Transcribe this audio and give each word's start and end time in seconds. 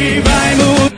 Hoje 0.00 0.20
vai 0.20 0.54
mudar. 0.54 0.90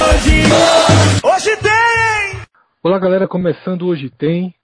Hoje, 0.00 0.42
hoje 1.22 1.56
tem! 1.60 2.40
Olá 2.82 2.98
galera, 2.98 3.28
começando 3.28 3.86
hoje 3.86 4.08
tem. 4.08 4.54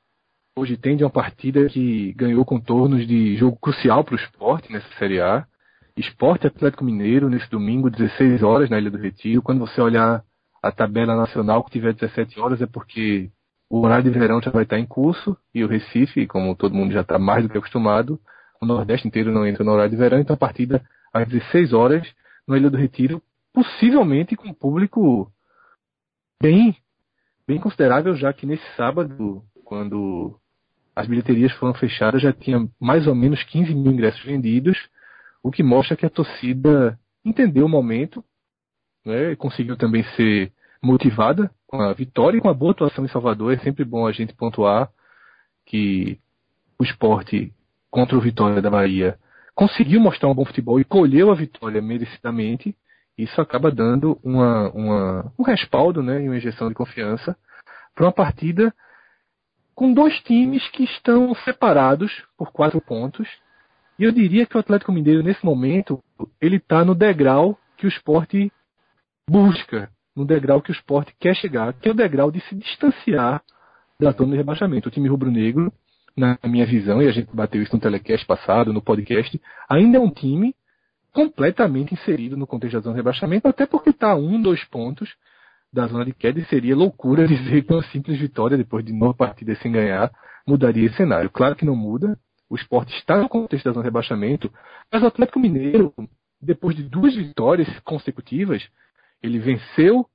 Hoje 0.56 0.78
tem 0.78 0.96
de 0.96 1.04
uma 1.04 1.10
partida 1.10 1.66
que 1.66 2.14
ganhou 2.14 2.42
contornos 2.46 3.06
de 3.06 3.36
jogo 3.36 3.58
crucial 3.60 4.02
para 4.02 4.14
o 4.14 4.18
esporte 4.18 4.72
nessa 4.72 4.88
Série 4.98 5.20
A. 5.20 5.46
Esporte 5.94 6.46
Atlético 6.46 6.82
Mineiro 6.82 7.28
nesse 7.28 7.50
domingo, 7.50 7.90
16 7.90 8.42
horas 8.42 8.70
na 8.70 8.78
Ilha 8.78 8.90
do 8.90 8.96
Retiro. 8.96 9.42
Quando 9.42 9.58
você 9.58 9.82
olhar 9.82 10.24
a 10.62 10.72
tabela 10.72 11.14
nacional 11.14 11.62
que 11.62 11.72
tiver 11.72 11.92
17 11.92 12.40
horas 12.40 12.62
é 12.62 12.66
porque 12.66 13.30
o 13.74 13.80
horário 13.80 14.04
de 14.04 14.16
verão 14.16 14.40
já 14.40 14.52
vai 14.52 14.62
estar 14.62 14.78
em 14.78 14.86
curso 14.86 15.36
e 15.52 15.64
o 15.64 15.66
Recife, 15.66 16.28
como 16.28 16.54
todo 16.54 16.76
mundo 16.76 16.92
já 16.92 17.00
está 17.00 17.18
mais 17.18 17.42
do 17.42 17.48
que 17.48 17.58
acostumado, 17.58 18.20
o 18.60 18.64
Nordeste 18.64 19.08
inteiro 19.08 19.32
não 19.32 19.44
entra 19.44 19.64
no 19.64 19.72
horário 19.72 19.90
de 19.90 19.96
verão, 19.96 20.20
então 20.20 20.34
a 20.34 20.38
partida 20.38 20.80
às 21.12 21.26
16 21.26 21.72
horas 21.72 22.06
na 22.46 22.56
Ilha 22.56 22.70
do 22.70 22.76
Retiro, 22.76 23.20
possivelmente 23.52 24.36
com 24.36 24.54
público 24.54 25.28
bem, 26.40 26.76
bem 27.48 27.58
considerável, 27.58 28.14
já 28.14 28.32
que 28.32 28.46
nesse 28.46 28.64
sábado, 28.76 29.42
quando 29.64 30.38
as 30.94 31.08
bilheterias 31.08 31.50
foram 31.54 31.74
fechadas, 31.74 32.22
já 32.22 32.32
tinha 32.32 32.68
mais 32.80 33.08
ou 33.08 33.14
menos 33.16 33.42
15 33.42 33.74
mil 33.74 33.90
ingressos 33.90 34.22
vendidos, 34.22 34.78
o 35.42 35.50
que 35.50 35.64
mostra 35.64 35.96
que 35.96 36.06
a 36.06 36.10
torcida 36.10 36.96
entendeu 37.24 37.66
o 37.66 37.68
momento, 37.68 38.24
né, 39.04 39.34
conseguiu 39.34 39.76
também 39.76 40.04
ser 40.14 40.52
motivada 40.80 41.50
com 41.74 41.82
a 41.82 41.92
vitória 41.92 42.38
e 42.38 42.40
com 42.40 42.48
a 42.48 42.54
boa 42.54 42.72
atuação 42.72 43.04
em 43.04 43.08
Salvador. 43.08 43.52
É 43.52 43.58
sempre 43.58 43.84
bom 43.84 44.06
a 44.06 44.12
gente 44.12 44.32
pontuar 44.34 44.88
que 45.66 46.18
o 46.78 46.84
esporte 46.84 47.52
contra 47.90 48.16
o 48.16 48.20
Vitória 48.20 48.62
da 48.62 48.70
Bahia 48.70 49.18
conseguiu 49.54 50.00
mostrar 50.00 50.28
um 50.28 50.34
bom 50.34 50.44
futebol 50.44 50.78
e 50.78 50.84
colheu 50.84 51.30
a 51.30 51.34
vitória 51.34 51.80
merecidamente 51.80 52.76
isso 53.16 53.40
acaba 53.40 53.70
dando 53.70 54.18
uma, 54.24 54.70
uma, 54.70 55.32
um 55.38 55.44
respaldo 55.44 56.02
né, 56.02 56.22
e 56.22 56.28
uma 56.28 56.36
injeção 56.36 56.68
de 56.68 56.74
confiança 56.74 57.36
para 57.94 58.06
uma 58.06 58.12
partida 58.12 58.74
com 59.74 59.92
dois 59.92 60.18
times 60.20 60.66
que 60.70 60.82
estão 60.84 61.34
separados 61.36 62.10
por 62.36 62.50
quatro 62.52 62.80
pontos. 62.80 63.28
E 63.98 64.02
eu 64.02 64.10
diria 64.10 64.46
que 64.46 64.56
o 64.56 64.60
Atlético 64.60 64.92
Mineiro, 64.92 65.22
nesse 65.22 65.44
momento, 65.44 66.02
ele 66.40 66.56
está 66.56 66.84
no 66.84 66.94
degrau 66.94 67.56
que 67.76 67.86
o 67.86 67.88
esporte 67.88 68.52
busca, 69.28 69.90
no 70.16 70.24
degrau 70.24 70.60
que 70.60 70.70
o 70.70 70.72
esporte 70.72 71.14
quer 71.18 71.34
chegar, 71.34 71.72
que 71.74 71.88
é 71.88 71.92
o 71.92 71.94
degrau 71.94 72.30
de 72.30 72.40
se 72.42 72.54
distanciar 72.54 73.42
da 73.98 74.12
zona 74.12 74.32
de 74.32 74.36
rebaixamento. 74.36 74.88
O 74.88 74.92
time 74.92 75.08
rubro-negro, 75.08 75.72
na 76.16 76.38
minha 76.44 76.66
visão, 76.66 77.02
e 77.02 77.08
a 77.08 77.12
gente 77.12 77.34
bateu 77.34 77.62
isso 77.62 77.74
no 77.74 77.80
telecast 77.80 78.26
passado, 78.26 78.72
no 78.72 78.82
podcast, 78.82 79.40
ainda 79.68 79.98
é 79.98 80.00
um 80.00 80.10
time 80.10 80.54
completamente 81.12 81.94
inserido 81.94 82.36
no 82.36 82.46
contexto 82.46 82.74
da 82.74 82.80
zona 82.80 82.94
de 82.94 82.98
rebaixamento, 82.98 83.48
até 83.48 83.66
porque 83.66 83.90
está 83.90 84.14
um, 84.14 84.40
dois 84.40 84.62
pontos 84.64 85.08
da 85.72 85.86
zona 85.86 86.04
de 86.04 86.12
queda 86.12 86.38
e 86.38 86.44
seria 86.46 86.76
loucura 86.76 87.26
dizer 87.28 87.62
que 87.62 87.72
uma 87.72 87.82
simples 87.84 88.18
vitória 88.18 88.56
depois 88.56 88.84
de 88.84 88.92
nove 88.92 89.16
partidas 89.16 89.58
sem 89.60 89.72
ganhar 89.72 90.10
mudaria 90.46 90.86
esse 90.86 90.96
cenário. 90.96 91.30
Claro 91.30 91.56
que 91.56 91.64
não 91.64 91.74
muda, 91.74 92.18
o 92.48 92.56
esporte 92.56 92.94
está 92.96 93.16
no 93.16 93.28
contexto 93.28 93.64
da 93.64 93.72
zona 93.72 93.82
de 93.82 93.88
rebaixamento, 93.88 94.52
mas 94.92 95.02
o 95.02 95.06
Atlético 95.06 95.40
Mineiro, 95.40 95.92
depois 96.40 96.76
de 96.76 96.82
duas 96.82 97.14
vitórias 97.14 97.68
consecutivas, 97.80 98.62
ele 99.24 99.38
venceu 99.38 100.06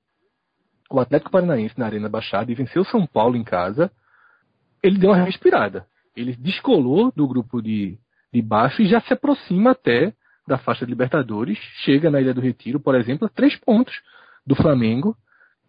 o 0.91 0.99
Atlético 0.99 1.31
Paranaense 1.31 1.77
na 1.79 1.87
Arena 1.87 2.07
Baixada 2.07 2.51
e 2.51 2.55
venceu 2.55 2.85
São 2.85 3.07
Paulo 3.07 3.35
em 3.35 3.43
casa, 3.43 3.91
ele 4.83 4.99
deu 4.99 5.09
uma 5.09 5.23
respirada. 5.23 5.87
Ele 6.15 6.35
descolou 6.35 7.11
do 7.15 7.27
grupo 7.27 7.59
de, 7.59 7.97
de 8.31 8.41
baixo 8.41 8.83
e 8.83 8.87
já 8.87 9.01
se 9.01 9.11
aproxima 9.11 9.71
até 9.71 10.13
da 10.47 10.59
faixa 10.59 10.85
de 10.85 10.91
Libertadores, 10.91 11.57
chega 11.83 12.11
na 12.11 12.21
Ilha 12.21 12.35
do 12.35 12.41
Retiro, 12.41 12.79
por 12.79 12.93
exemplo, 12.93 13.25
a 13.25 13.29
três 13.29 13.55
pontos 13.55 13.93
do 14.45 14.55
Flamengo, 14.55 15.15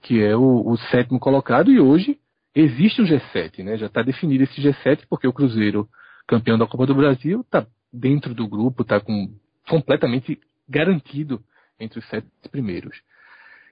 que 0.03 0.23
é 0.23 0.37
o, 0.37 0.67
o 0.67 0.77
sétimo 0.91 1.19
colocado, 1.19 1.71
e 1.71 1.81
hoje 1.81 2.19
existe 2.55 3.01
o 3.01 3.07
G7, 3.07 3.63
né? 3.63 3.77
Já 3.79 3.87
está 3.87 4.03
definido 4.03 4.45
esse 4.45 4.61
G7 4.61 5.05
porque 5.09 5.27
o 5.27 5.33
Cruzeiro, 5.33 5.89
campeão 6.27 6.59
da 6.59 6.67
Copa 6.67 6.87
do 6.87 6.95
Brasil, 6.95 7.41
está 7.41 7.67
dentro 7.91 8.35
do 8.35 8.47
grupo, 8.47 8.83
está 8.83 9.01
com, 9.01 9.35
completamente 9.69 10.39
garantido 10.69 11.43
entre 11.79 11.99
os 11.99 12.09
sete 12.09 12.27
primeiros. 12.51 13.01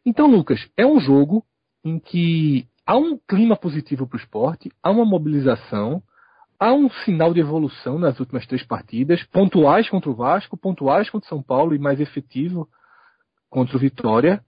Então, 0.05 0.27
Lucas, 0.27 0.61
é 0.77 0.87
um 0.87 1.01
jogo 1.01 1.45
em 1.85 1.99
que 1.99 2.67
há 2.87 2.97
um 2.97 3.19
clima 3.19 3.57
positivo 3.57 4.07
para 4.07 4.17
o 4.17 4.21
esporte, 4.21 4.71
há 4.83 4.91
uma 4.91 5.05
mobilização, 5.05 6.03
há 6.59 6.73
um 6.73 6.91
sinal 7.05 7.33
de 7.33 7.41
evolução 7.41 7.99
nas 7.99 8.19
últimas 8.19 8.47
três 8.47 8.65
partidas, 8.65 9.23
pontuais 9.25 9.89
contra 9.89 10.11
o 10.11 10.15
Vasco, 10.15 10.57
pontuais 10.57 11.09
contra 11.11 11.27
o 11.27 11.29
São 11.29 11.43
Paulo 11.43 11.75
e 11.75 11.79
mais 11.79 12.01
efetivo 12.01 12.69
contra 13.51 13.77
o 13.77 13.81
Vitória. 13.81 14.43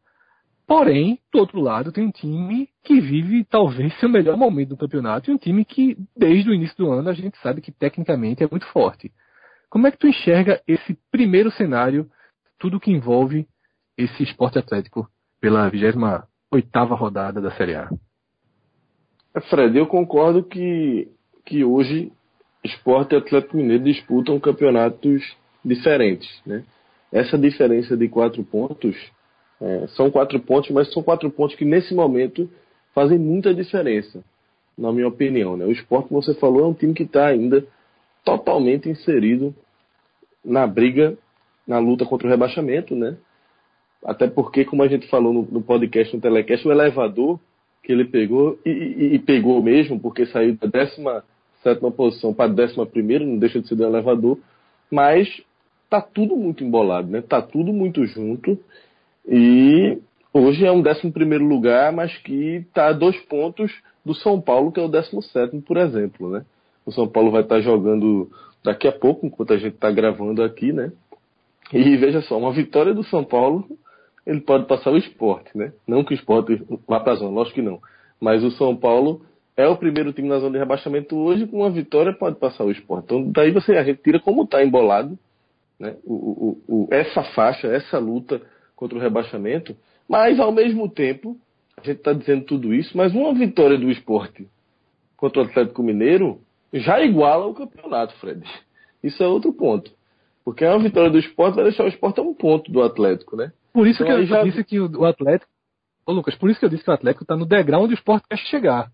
Porém, 0.66 1.18
do 1.32 1.40
outro 1.40 1.60
lado, 1.60 1.90
tem 1.90 2.04
um 2.04 2.10
time 2.10 2.68
que 2.84 3.00
vive 3.00 3.44
talvez 3.44 3.92
seu 3.98 4.08
melhor 4.08 4.36
momento 4.36 4.70
do 4.70 4.76
campeonato 4.76 5.30
e 5.30 5.34
um 5.34 5.38
time 5.38 5.64
que, 5.64 5.96
desde 6.16 6.50
o 6.50 6.54
início 6.54 6.76
do 6.76 6.90
ano, 6.90 7.08
a 7.08 7.14
gente 7.14 7.36
sabe 7.38 7.60
que 7.60 7.72
tecnicamente 7.72 8.42
é 8.42 8.48
muito 8.50 8.66
forte. 8.66 9.12
Como 9.68 9.86
é 9.86 9.90
que 9.90 9.98
tu 9.98 10.06
enxerga 10.06 10.60
esse 10.66 10.98
primeiro 11.10 11.50
cenário, 11.52 12.10
tudo 12.58 12.80
que 12.80 12.90
envolve 12.90 13.46
esse 13.96 14.22
esporte 14.22 14.58
atlético 14.58 15.08
pela 15.40 15.68
28 15.68 16.94
rodada 16.94 17.40
da 17.40 17.50
Série 17.52 17.74
A? 17.74 17.88
Fred, 19.48 19.76
eu 19.78 19.86
concordo 19.86 20.42
que 20.42 21.08
que 21.44 21.64
hoje 21.64 22.12
Esporte 22.62 23.14
e 23.14 23.18
Atlético 23.18 23.56
Mineiro 23.56 23.82
disputam 23.82 24.38
campeonatos 24.38 25.22
diferentes. 25.64 26.28
Né? 26.46 26.62
Essa 27.10 27.38
diferença 27.38 27.96
de 27.96 28.08
quatro 28.08 28.44
pontos 28.44 28.96
é, 29.60 29.86
são 29.88 30.10
quatro 30.10 30.38
pontos, 30.40 30.70
mas 30.70 30.92
são 30.92 31.02
quatro 31.02 31.30
pontos 31.30 31.56
que 31.56 31.64
nesse 31.64 31.94
momento 31.94 32.48
fazem 32.94 33.18
muita 33.18 33.54
diferença, 33.54 34.22
na 34.76 34.92
minha 34.92 35.08
opinião. 35.08 35.56
Né? 35.56 35.64
O 35.64 35.72
Esporte, 35.72 36.08
como 36.08 36.22
você 36.22 36.34
falou, 36.34 36.64
é 36.64 36.66
um 36.66 36.74
time 36.74 36.94
que 36.94 37.02
está 37.02 37.26
ainda 37.26 37.66
totalmente 38.24 38.88
inserido 38.88 39.54
na 40.44 40.66
briga, 40.66 41.16
na 41.66 41.78
luta 41.78 42.04
contra 42.04 42.26
o 42.26 42.30
rebaixamento, 42.30 42.94
né? 42.94 43.16
Até 44.04 44.26
porque, 44.26 44.64
como 44.64 44.82
a 44.82 44.88
gente 44.88 45.08
falou 45.08 45.32
no, 45.32 45.42
no 45.42 45.62
podcast, 45.62 46.14
no 46.14 46.22
telecast, 46.22 46.66
o 46.66 46.72
elevador 46.72 47.38
que 47.82 47.92
ele 47.92 48.04
pegou, 48.04 48.58
e, 48.64 48.70
e, 48.70 49.14
e 49.14 49.18
pegou 49.18 49.62
mesmo, 49.62 49.98
porque 49.98 50.26
saiu 50.26 50.56
da 50.56 50.66
décima 50.66 51.24
sétima 51.62 51.90
posição 51.90 52.32
para 52.32 52.52
décima 52.52 52.86
primeira, 52.86 53.24
não 53.24 53.38
deixa 53.38 53.60
de 53.60 53.68
ser 53.68 53.74
do 53.74 53.84
elevador, 53.84 54.38
mas 54.90 55.28
tá 55.88 56.00
tudo 56.00 56.36
muito 56.36 56.64
embolado, 56.64 57.08
né? 57.08 57.20
Tá 57.20 57.42
tudo 57.42 57.72
muito 57.72 58.04
junto 58.06 58.58
e 59.28 59.98
hoje 60.32 60.64
é 60.64 60.72
um 60.72 60.82
décimo 60.82 61.12
primeiro 61.12 61.44
lugar, 61.44 61.92
mas 61.92 62.16
que 62.18 62.64
tá 62.72 62.88
a 62.88 62.92
dois 62.92 63.16
pontos 63.24 63.72
do 64.04 64.14
São 64.14 64.40
Paulo, 64.40 64.72
que 64.72 64.80
é 64.80 64.82
o 64.82 64.88
décimo 64.88 65.22
sétimo, 65.22 65.60
por 65.60 65.76
exemplo, 65.76 66.30
né? 66.30 66.44
O 66.86 66.92
São 66.92 67.06
Paulo 67.06 67.30
vai 67.30 67.42
estar 67.42 67.56
tá 67.56 67.60
jogando 67.60 68.30
daqui 68.64 68.88
a 68.88 68.92
pouco, 68.92 69.26
enquanto 69.26 69.52
a 69.52 69.58
gente 69.58 69.74
está 69.74 69.90
gravando 69.90 70.42
aqui, 70.42 70.72
né? 70.72 70.92
E 71.72 71.96
veja 71.96 72.22
só, 72.22 72.38
uma 72.38 72.52
vitória 72.52 72.94
do 72.94 73.04
São 73.04 73.24
Paulo, 73.24 73.66
ele 74.26 74.40
pode 74.40 74.66
passar 74.66 74.90
o 74.90 74.96
esporte, 74.96 75.56
né? 75.56 75.72
Não 75.86 76.04
que 76.04 76.12
o 76.12 76.14
esporte 76.14 76.62
vá 76.86 77.00
para 77.00 77.12
a 77.12 77.16
zona, 77.16 77.30
lógico 77.30 77.56
que 77.56 77.62
não. 77.62 77.80
Mas 78.20 78.44
o 78.44 78.50
São 78.52 78.76
Paulo 78.76 79.22
é 79.56 79.66
o 79.66 79.76
primeiro 79.76 80.12
time 80.12 80.28
na 80.28 80.38
zona 80.38 80.52
de 80.52 80.58
rebaixamento 80.58 81.16
hoje, 81.16 81.46
com 81.46 81.58
uma 81.58 81.70
vitória 81.70 82.12
pode 82.12 82.36
passar 82.36 82.64
o 82.64 82.70
esporte. 82.70 83.04
Então 83.04 83.30
daí 83.30 83.50
você, 83.50 83.76
a 83.76 83.84
gente 83.84 84.02
tira 84.02 84.20
como 84.20 84.44
está 84.44 84.62
embolado 84.62 85.18
né? 85.80 85.96
O, 86.04 86.12
o, 86.14 86.62
o, 86.68 86.88
essa 86.90 87.22
faixa, 87.32 87.66
essa 87.66 87.98
luta 87.98 88.42
contra 88.76 88.98
o 88.98 89.00
rebaixamento, 89.00 89.74
mas 90.06 90.38
ao 90.38 90.52
mesmo 90.52 90.88
tempo, 90.90 91.38
a 91.76 91.80
gente 91.80 91.96
está 91.96 92.12
dizendo 92.12 92.44
tudo 92.44 92.74
isso, 92.74 92.94
mas 92.94 93.14
uma 93.14 93.32
vitória 93.32 93.78
do 93.78 93.90
esporte 93.90 94.46
contra 95.16 95.40
o 95.40 95.44
Atlético 95.46 95.82
Mineiro 95.82 96.40
já 96.72 97.02
iguala 97.02 97.46
o 97.46 97.54
campeonato, 97.54 98.14
Fred. 98.16 98.42
Isso 99.02 99.22
é 99.22 99.26
outro 99.26 99.52
ponto. 99.54 99.90
Porque 100.44 100.64
uma 100.64 100.78
vitória 100.78 101.10
do 101.10 101.18
esporte 101.18 101.54
vai 101.54 101.64
deixar 101.64 101.84
o 101.84 101.88
esporte 101.88 102.20
a 102.20 102.22
um 102.22 102.34
ponto 102.34 102.70
do 102.70 102.82
Atlético, 102.82 103.36
né? 103.36 103.52
Por 103.72 103.86
isso 103.86 104.02
então, 104.02 104.16
que 104.16 104.22
eu 104.22 104.26
já... 104.26 104.42
disse 104.42 104.64
que 104.64 104.80
o 104.80 105.04
Atlético. 105.04 105.50
Ô 106.06 106.12
Lucas, 106.12 106.34
por 106.34 106.50
isso 106.50 106.58
que 106.58 106.66
eu 106.66 106.70
disse 106.70 106.82
que 106.82 106.90
o 106.90 106.94
Atlético 106.94 107.24
está 107.24 107.36
no 107.36 107.46
degrau 107.46 107.84
onde 107.84 107.94
o 107.94 107.96
esporte 107.96 108.26
quer 108.28 108.38
chegar. 108.38 108.90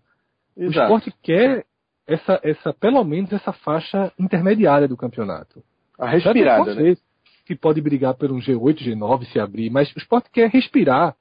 Exato. 0.55 0.93
O 0.93 0.97
esporte 0.97 1.13
quer 1.23 1.65
essa, 2.07 2.39
essa, 2.43 2.73
pelo 2.73 3.03
menos 3.03 3.31
essa 3.33 3.51
faixa 3.51 4.11
intermediária 4.17 4.87
do 4.87 4.97
campeonato. 4.97 5.63
A 5.99 6.09
respirada, 6.09 6.75
né? 6.75 6.95
Que 7.45 7.55
pode 7.55 7.81
brigar 7.81 8.13
por 8.13 8.31
um 8.31 8.39
G8, 8.39 8.83
G9 8.83 9.25
se 9.31 9.39
abrir, 9.39 9.69
mas 9.69 9.93
o 9.93 9.99
esporte 9.99 10.29
quer 10.31 10.49
respirar. 10.49 11.15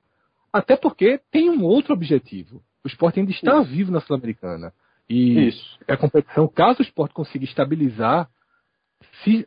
Até 0.52 0.76
porque 0.76 1.20
tem 1.30 1.50
um 1.50 1.64
outro 1.64 1.92
objetivo. 1.92 2.62
O 2.84 2.88
esporte 2.88 3.20
ainda 3.20 3.32
está 3.32 3.60
Isso. 3.60 3.70
vivo 3.70 3.90
na 3.92 4.00
Sul-Americana. 4.00 4.72
E 5.08 5.48
Isso. 5.48 5.78
a 5.88 5.96
competição, 5.96 6.48
caso 6.48 6.80
o 6.80 6.82
esporte 6.82 7.14
consiga 7.14 7.44
estabilizar, 7.44 8.28
se 9.22 9.46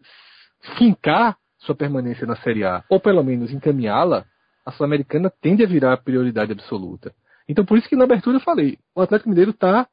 fincar 0.78 1.38
sua 1.60 1.76
permanência 1.76 2.26
na 2.26 2.36
Série 2.38 2.64
A, 2.64 2.84
ou 2.90 3.00
pelo 3.00 3.24
menos 3.24 3.52
encaminhá-la, 3.52 4.26
a 4.66 4.72
Sul-Americana 4.72 5.32
tende 5.42 5.64
a 5.64 5.68
virar 5.68 5.94
a 5.94 5.98
prioridade 5.98 6.52
absoluta. 6.52 7.14
Então, 7.48 7.66
por 7.66 7.78
isso 7.78 7.90
que 7.90 7.96
na 7.96 8.04
abertura 8.04 8.38
eu 8.38 8.42
falei, 8.42 8.78
o 8.96 9.02
Atlético 9.02 9.30
Mineiro 9.30 9.52
está 9.52 9.88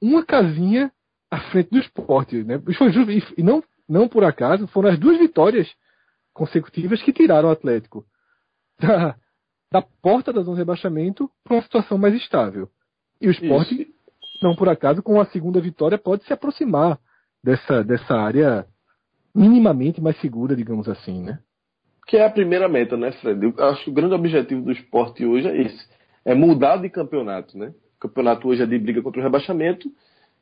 uma 0.00 0.24
casinha 0.24 0.92
à 1.30 1.40
frente 1.50 1.70
do 1.70 1.78
esporte. 1.78 2.42
Né? 2.44 2.60
E 3.36 3.42
não, 3.42 3.62
não 3.88 4.08
por 4.08 4.24
acaso 4.24 4.66
foram 4.68 4.90
as 4.90 4.98
duas 4.98 5.18
vitórias 5.18 5.68
consecutivas 6.32 7.02
que 7.02 7.12
tiraram 7.12 7.48
o 7.48 7.52
Atlético 7.52 8.04
da, 8.78 9.16
da 9.72 9.82
porta 9.82 10.32
da 10.32 10.42
zona 10.42 10.56
de 10.56 10.60
rebaixamento 10.60 11.30
para 11.42 11.54
uma 11.54 11.62
situação 11.62 11.96
mais 11.96 12.14
estável. 12.14 12.68
E 13.20 13.28
o 13.28 13.30
esporte, 13.30 13.82
Isso. 13.82 13.92
não 14.42 14.54
por 14.54 14.68
acaso, 14.68 15.02
com 15.02 15.20
a 15.20 15.26
segunda 15.26 15.60
vitória, 15.60 15.98
pode 15.98 16.24
se 16.24 16.32
aproximar 16.32 16.98
dessa, 17.42 17.84
dessa 17.84 18.14
área 18.14 18.66
minimamente 19.34 20.00
mais 20.00 20.18
segura, 20.20 20.56
digamos 20.56 20.88
assim, 20.88 21.22
né? 21.22 21.38
Que 22.06 22.16
é 22.16 22.24
a 22.24 22.30
primeira 22.30 22.68
meta, 22.68 22.96
né, 22.96 23.12
Fred? 23.12 23.44
Eu 23.44 23.64
acho 23.68 23.84
que 23.84 23.90
o 23.90 23.94
grande 23.94 24.14
objetivo 24.14 24.62
do 24.62 24.72
esporte 24.72 25.24
hoje 25.24 25.48
é 25.48 25.62
esse. 25.62 25.88
É 26.24 26.34
mudar 26.34 26.78
de 26.78 26.88
campeonato, 26.88 27.56
né? 27.56 27.72
O 27.96 28.00
campeonato 28.00 28.48
hoje 28.48 28.62
é 28.62 28.66
de 28.66 28.78
briga 28.78 29.02
contra 29.02 29.20
o 29.20 29.22
rebaixamento 29.22 29.88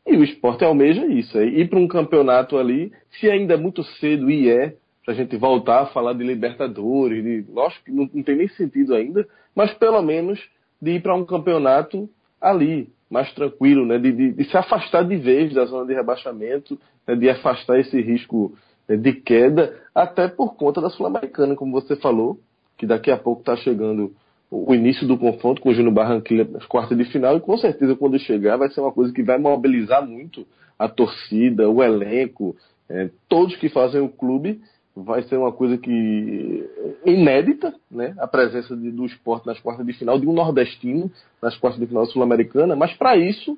e 0.07 0.17
o 0.17 0.25
esporte 0.25 0.65
almeja 0.65 1.05
isso. 1.07 1.37
É 1.37 1.45
ir 1.45 1.69
para 1.69 1.79
um 1.79 1.87
campeonato 1.87 2.57
ali, 2.57 2.93
se 3.21 3.31
ainda 3.31 3.55
é 3.55 3.57
muito 3.57 3.83
cedo 3.85 4.31
e 4.31 4.49
é, 4.49 4.75
para 5.05 5.15
a 5.15 5.17
gente 5.17 5.37
voltar 5.37 5.83
a 5.83 5.87
falar 5.87 6.13
de 6.15 6.25
Libertadores, 6.25 7.23
de, 7.23 7.45
lógico 7.51 7.85
que 7.85 7.93
não, 7.93 8.09
não 8.13 8.23
tem 8.23 8.37
nem 8.37 8.49
sentido 8.49 8.95
ainda, 8.95 9.27
mas 9.55 9.73
pelo 9.75 10.01
menos 10.03 10.41
de 10.81 10.93
ir 10.93 11.03
para 11.03 11.15
um 11.15 11.25
campeonato 11.25 12.09
ali, 12.41 12.91
mais 13.11 13.33
tranquilo, 13.33 13.87
né? 13.87 13.99
De, 13.99 14.13
de, 14.13 14.33
de, 14.33 14.45
se 14.45 14.57
afastar 14.57 15.03
de 15.03 15.17
vez 15.17 15.53
da 15.53 15.65
zona 15.65 15.87
de 15.87 15.95
rebaixamento, 15.95 16.79
né? 17.07 17.15
de 17.17 17.29
afastar 17.29 17.79
esse 17.81 18.01
risco? 18.01 18.57
De 18.97 19.13
queda, 19.13 19.75
até 19.95 20.29
por 20.29 20.55
conta 20.57 20.81
da 20.81 20.91
Sul-Americana, 20.91 21.55
como 21.55 21.73
você 21.73 21.97
falou, 21.97 22.39
que 22.77 22.87
daqui 22.87 23.11
a 23.11 23.17
pouco 23.17 23.41
está 23.41 23.57
chegando 23.57 24.13
o 24.51 24.75
início 24.75 25.07
do 25.07 25.19
confronto 25.19 25.61
com 25.61 25.69
o 25.69 25.75
Júnior 25.75 25.93
Barranquilla 25.93 26.45
nas 26.51 26.65
quartas 26.65 26.97
de 26.97 27.05
final, 27.05 27.37
e 27.37 27.41
com 27.41 27.57
certeza 27.59 27.95
quando 27.95 28.19
chegar 28.19 28.57
vai 28.57 28.71
ser 28.71 28.81
uma 28.81 28.93
coisa 28.93 29.13
que 29.13 29.23
vai 29.23 29.39
mobilizar 29.39 30.07
muito 30.07 30.47
a 30.79 30.89
torcida, 30.89 31.69
o 31.69 31.83
elenco, 31.83 32.57
é, 32.89 33.11
todos 33.29 33.57
que 33.57 33.69
fazem 33.69 34.01
o 34.01 34.09
clube, 34.09 34.61
vai 34.97 35.23
ser 35.23 35.37
uma 35.37 35.53
coisa 35.53 35.77
que 35.77 36.65
inédita, 37.05 37.75
né? 37.91 38.15
A 38.19 38.27
presença 38.27 38.77
de, 38.77 38.91
do 38.91 39.05
esporte 39.05 39.47
nas 39.47 39.61
quartas 39.61 39.87
de 39.87 39.93
final, 39.93 40.19
de 40.19 40.27
um 40.27 40.33
nordestino 40.33 41.11
nas 41.43 41.57
quartas 41.57 41.81
de 41.81 41.87
final 41.87 42.07
sul-americana, 42.07 42.75
mas 42.75 42.95
para 42.95 43.17
isso 43.17 43.57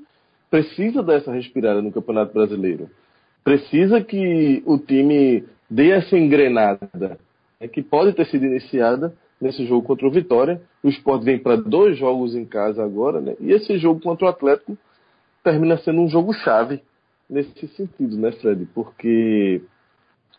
precisa 0.50 1.02
dessa 1.02 1.32
respirada 1.32 1.80
no 1.80 1.92
Campeonato 1.92 2.34
Brasileiro. 2.34 2.90
Precisa 3.42 4.02
que 4.02 4.62
o 4.66 4.78
time 4.78 5.44
dê 5.68 5.90
essa 5.90 6.16
engrenada, 6.16 6.88
né, 7.60 7.68
que 7.68 7.82
pode 7.82 8.12
ter 8.12 8.26
sido 8.26 8.44
iniciada 8.44 9.14
nesse 9.40 9.64
jogo 9.66 9.86
contra 9.86 10.06
o 10.06 10.10
Vitória. 10.10 10.60
O 10.82 10.88
esporte 10.88 11.24
vem 11.24 11.38
para 11.38 11.56
dois 11.56 11.98
jogos 11.98 12.34
em 12.34 12.44
casa 12.44 12.84
agora, 12.84 13.20
né? 13.20 13.36
E 13.40 13.52
esse 13.52 13.78
jogo 13.78 14.00
contra 14.00 14.26
o 14.26 14.28
Atlético 14.28 14.76
termina 15.42 15.78
sendo 15.78 16.00
um 16.02 16.08
jogo 16.08 16.32
chave 16.32 16.82
nesse 17.28 17.66
sentido, 17.68 18.18
né, 18.18 18.32
Fred? 18.32 18.66
Porque 18.74 19.62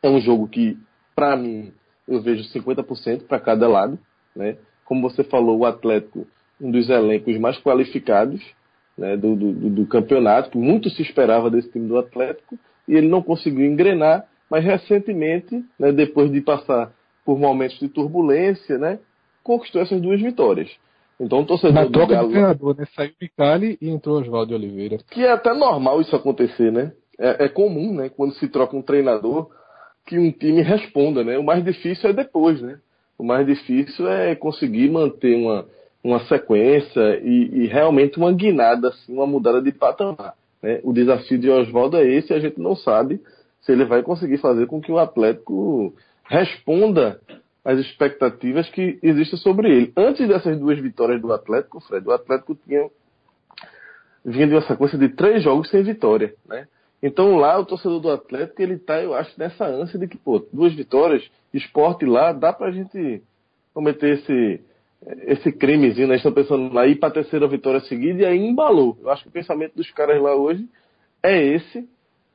é 0.03 0.09
um 0.09 0.19
jogo 0.19 0.47
que 0.47 0.77
para 1.15 1.35
mim, 1.35 1.71
eu 2.07 2.21
vejo 2.21 2.43
50% 2.51 3.27
para 3.27 3.39
cada 3.39 3.67
lado. 3.67 3.99
Né? 4.35 4.57
Como 4.85 5.01
você 5.01 5.23
falou, 5.23 5.59
o 5.59 5.65
Atlético, 5.65 6.27
um 6.59 6.71
dos 6.71 6.89
elencos 6.89 7.37
mais 7.37 7.59
qualificados 7.59 8.41
né, 8.97 9.15
do, 9.15 9.35
do, 9.35 9.69
do, 9.69 9.85
campeonato, 9.85 10.57
muito 10.57 10.89
se 10.89 11.01
esperava 11.01 11.49
desse 11.49 11.71
time 11.71 11.87
do 11.87 11.97
Atlético, 11.97 12.57
e 12.91 12.95
ele 12.97 13.07
não 13.07 13.21
conseguiu 13.21 13.65
engrenar, 13.65 14.27
mas 14.49 14.65
recentemente, 14.65 15.63
né, 15.79 15.93
depois 15.93 16.29
de 16.29 16.41
passar 16.41 16.91
por 17.25 17.39
momentos 17.39 17.79
de 17.79 17.87
turbulência, 17.87 18.77
né, 18.77 18.99
conquistou 19.41 19.81
essas 19.81 20.01
duas 20.01 20.21
vitórias. 20.21 20.69
Então, 21.17 21.39
o 21.39 21.45
torcedor 21.45 21.73
Na 21.73 21.89
troca 21.89 22.07
do 22.07 22.13
Galo, 22.13 22.29
treinador, 22.31 22.75
né? 22.77 22.85
Saiu 22.95 23.13
Picali 23.17 23.77
e 23.81 23.89
entrou 23.89 24.19
Oswaldo 24.19 24.55
Oliveira. 24.55 24.97
Que 25.09 25.23
é 25.23 25.31
até 25.31 25.53
normal 25.53 26.01
isso 26.01 26.15
acontecer, 26.15 26.71
né? 26.71 26.91
É, 27.17 27.45
é 27.45 27.47
comum, 27.47 27.93
né? 27.93 28.09
Quando 28.09 28.33
se 28.33 28.47
troca 28.49 28.75
um 28.75 28.81
treinador, 28.81 29.49
que 30.05 30.17
um 30.17 30.31
time 30.31 30.61
responda, 30.61 31.23
né? 31.23 31.37
O 31.37 31.43
mais 31.43 31.63
difícil 31.63 32.09
é 32.09 32.13
depois, 32.13 32.59
né? 32.59 32.79
O 33.17 33.23
mais 33.23 33.45
difícil 33.45 34.09
é 34.09 34.35
conseguir 34.35 34.89
manter 34.89 35.35
uma, 35.35 35.65
uma 36.03 36.19
sequência 36.25 37.21
e, 37.23 37.61
e 37.63 37.67
realmente 37.67 38.17
uma 38.17 38.33
guinada, 38.33 38.89
assim, 38.89 39.13
uma 39.13 39.27
mudada 39.27 39.61
de 39.61 39.71
patamar. 39.71 40.33
Né? 40.61 40.79
O 40.83 40.93
desafio 40.93 41.37
de 41.37 41.49
Oswaldo 41.49 41.97
é 41.97 42.05
esse 42.05 42.33
a 42.33 42.39
gente 42.39 42.59
não 42.59 42.75
sabe 42.75 43.21
se 43.61 43.71
ele 43.71 43.85
vai 43.85 44.01
conseguir 44.03 44.37
fazer 44.37 44.67
com 44.67 44.81
que 44.81 44.91
o 44.91 44.99
Atlético 44.99 45.93
responda 46.23 47.19
às 47.63 47.77
expectativas 47.79 48.69
que 48.69 48.97
existem 49.03 49.37
sobre 49.37 49.69
ele. 49.69 49.93
Antes 49.95 50.27
dessas 50.27 50.59
duas 50.59 50.79
vitórias 50.79 51.21
do 51.21 51.31
Atlético, 51.31 51.79
Fred, 51.81 52.07
o 52.07 52.11
Atlético 52.11 52.55
tinha 52.55 52.89
vinha 54.23 54.47
de 54.47 54.53
uma 54.53 54.61
sequência 54.61 54.97
de 54.97 55.09
três 55.09 55.43
jogos 55.43 55.69
sem 55.69 55.83
vitória, 55.83 56.33
né? 56.47 56.67
Então 57.01 57.35
lá 57.35 57.59
o 57.59 57.65
torcedor 57.65 57.99
do 57.99 58.11
Atlético, 58.11 58.61
ele 58.61 58.77
tá, 58.77 59.01
eu 59.01 59.15
acho, 59.15 59.37
nessa 59.39 59.65
ânsia 59.65 59.97
de 59.97 60.07
que, 60.07 60.17
pô, 60.17 60.45
duas 60.53 60.73
vitórias, 60.73 61.27
esporte 61.51 62.05
lá, 62.05 62.31
dá 62.31 62.53
pra 62.53 62.71
gente 62.71 63.23
cometer 63.73 64.19
esse, 64.19 64.61
esse 65.27 65.51
crimezinho, 65.51 66.07
né? 66.07 66.15
Estão 66.15 66.31
pensando 66.31 66.73
lá 66.73 66.85
ir 66.87 66.95
pra 66.95 67.11
terceira 67.11 67.47
vitória 67.47 67.79
seguida 67.81 68.21
e 68.21 68.25
aí 68.25 68.37
embalou. 68.37 68.97
Eu 69.01 69.09
acho 69.09 69.23
que 69.23 69.29
o 69.29 69.31
pensamento 69.31 69.75
dos 69.75 69.89
caras 69.91 70.21
lá 70.21 70.35
hoje 70.35 70.67
é 71.23 71.41
esse, 71.43 71.87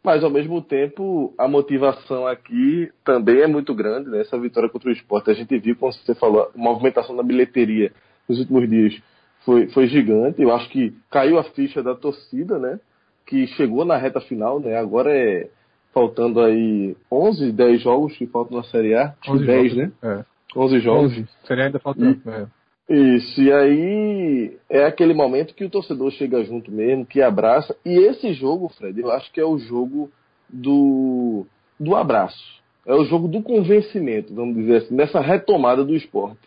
mas 0.02 0.24
ao 0.24 0.30
mesmo 0.30 0.60
tempo 0.62 1.34
a 1.38 1.46
motivação 1.46 2.26
aqui 2.26 2.90
também 3.04 3.40
é 3.40 3.46
muito 3.46 3.74
grande, 3.74 4.10
né? 4.10 4.20
Essa 4.20 4.38
vitória 4.38 4.68
contra 4.68 4.88
o 4.88 4.92
esporte. 4.92 5.30
A 5.30 5.34
gente 5.34 5.58
viu, 5.58 5.76
como 5.76 5.92
você 5.92 6.14
falou, 6.14 6.42
a 6.42 6.58
movimentação 6.58 7.16
da 7.16 7.22
bilheteria 7.22 7.92
nos 8.28 8.38
últimos 8.38 8.68
dias 8.68 9.00
foi, 9.44 9.68
foi 9.68 9.86
gigante. 9.86 10.42
Eu 10.42 10.52
acho 10.52 10.68
que 10.70 10.92
caiu 11.10 11.38
a 11.38 11.44
ficha 11.44 11.82
da 11.82 11.94
torcida, 11.94 12.58
né? 12.58 12.80
que 13.26 13.46
chegou 13.48 13.84
na 13.84 13.96
reta 13.96 14.20
final, 14.20 14.60
né? 14.60 14.76
Agora 14.76 15.12
é 15.12 15.50
faltando 15.92 16.40
aí 16.40 16.96
11, 17.10 17.52
10 17.52 17.82
jogos 17.82 18.16
que 18.16 18.26
faltam 18.26 18.58
na 18.58 18.64
Série 18.64 18.94
A. 18.94 19.14
Acho 19.20 19.38
10, 19.38 19.46
jogos, 19.46 19.76
né? 19.76 19.92
É. 20.02 20.24
11 20.56 20.80
jogos. 20.80 21.12
11. 21.12 21.28
Série 21.44 21.62
A 21.62 21.64
ainda 21.66 21.80
falta. 21.80 22.00
E, 22.00 22.20
é. 22.26 22.46
Isso, 22.88 23.42
e 23.42 23.52
aí 23.52 24.56
é 24.70 24.84
aquele 24.84 25.12
momento 25.12 25.54
que 25.54 25.64
o 25.64 25.70
torcedor 25.70 26.12
chega 26.12 26.44
junto 26.44 26.70
mesmo, 26.70 27.04
que 27.04 27.20
abraça. 27.20 27.76
E 27.84 27.98
esse 27.98 28.32
jogo, 28.32 28.68
Fred, 28.68 29.00
eu 29.00 29.10
acho 29.10 29.32
que 29.32 29.40
é 29.40 29.44
o 29.44 29.58
jogo 29.58 30.08
do, 30.48 31.44
do 31.80 31.96
abraço. 31.96 32.62
É 32.86 32.94
o 32.94 33.04
jogo 33.04 33.26
do 33.26 33.42
convencimento, 33.42 34.32
vamos 34.32 34.54
dizer 34.54 34.76
assim, 34.76 34.94
nessa 34.94 35.20
retomada 35.20 35.84
do 35.84 35.96
esporte. 35.96 36.38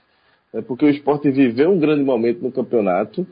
É 0.54 0.62
porque 0.62 0.86
o 0.86 0.90
esporte 0.90 1.30
viveu 1.30 1.72
um 1.72 1.80
grande 1.80 2.04
momento 2.04 2.42
no 2.42 2.52
campeonato 2.52 3.28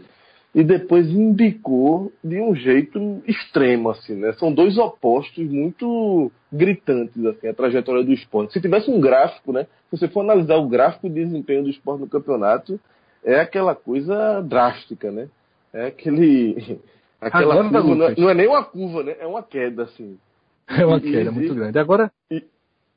e 0.54 0.62
depois 0.62 1.08
indicou 1.10 2.12
de 2.22 2.42
um 2.42 2.54
jeito 2.54 3.22
extremo, 3.26 3.90
assim, 3.90 4.16
né? 4.16 4.34
São 4.34 4.52
dois 4.52 4.78
opostos 4.78 5.50
muito 5.50 6.30
gritantes, 6.52 7.26
assim, 7.26 7.48
a 7.48 7.54
trajetória 7.54 8.04
do 8.04 8.12
esporte. 8.12 8.54
Se 8.54 8.62
tivesse 8.62 8.92
um 8.92 9.00
gráfico, 9.00 9.54
né? 9.54 9.64
Se 9.90 9.98
você 9.98 10.08
for 10.10 10.22
analisar 10.22 10.58
o 10.58 10.68
gráfico 10.68 11.08
de 11.08 11.24
desempenho 11.24 11.64
do 11.64 11.70
esporte 11.70 12.02
no 12.02 12.10
campeonato, 12.10 12.80
é 13.24 13.40
aquela 13.40 13.76
coisa 13.76 14.42
drástica, 14.42 15.12
né? 15.12 15.30
É 15.74 15.88
aquele. 15.88 16.80
Aquela 17.20 17.56
Agora, 17.56 17.82
curva, 17.82 17.96
não, 17.96 18.06
é, 18.06 18.16
não, 18.16 18.30
é, 18.30 18.34
nem 18.36 18.48
uma 18.48 18.64
curva, 18.64 19.02
né? 19.02 19.16
É 19.20 19.26
uma 19.26 19.42
queda, 19.42 19.86
assim. 19.86 20.20
É 20.68 20.86
uma 20.86 21.00
queda 21.00 21.32
e, 21.32 21.34
muito 21.34 21.56
grande. 21.56 21.80
Agora, 21.80 22.12
e, 22.30 22.44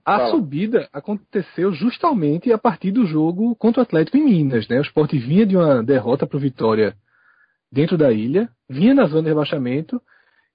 a 0.04 0.18
fala. 0.18 0.30
subida 0.30 0.88
aconteceu 0.92 1.72
justamente 1.72 2.52
a 2.52 2.58
partir 2.58 2.90
do 2.90 3.06
jogo 3.06 3.54
contra 3.56 3.80
o 3.80 3.82
Atlético 3.82 4.18
em 4.18 4.24
Minas, 4.24 4.68
né? 4.68 4.78
O 4.78 4.82
esporte 4.82 5.18
vinha 5.18 5.46
de 5.46 5.56
uma 5.56 5.82
derrota 5.82 6.26
para 6.26 6.36
o 6.36 6.40
Vitória 6.40 6.94
dentro 7.72 7.96
da 7.96 8.12
ilha, 8.12 8.48
vinha 8.68 8.92
na 8.92 9.06
zona 9.06 9.22
de 9.22 9.28
rebaixamento, 9.28 10.02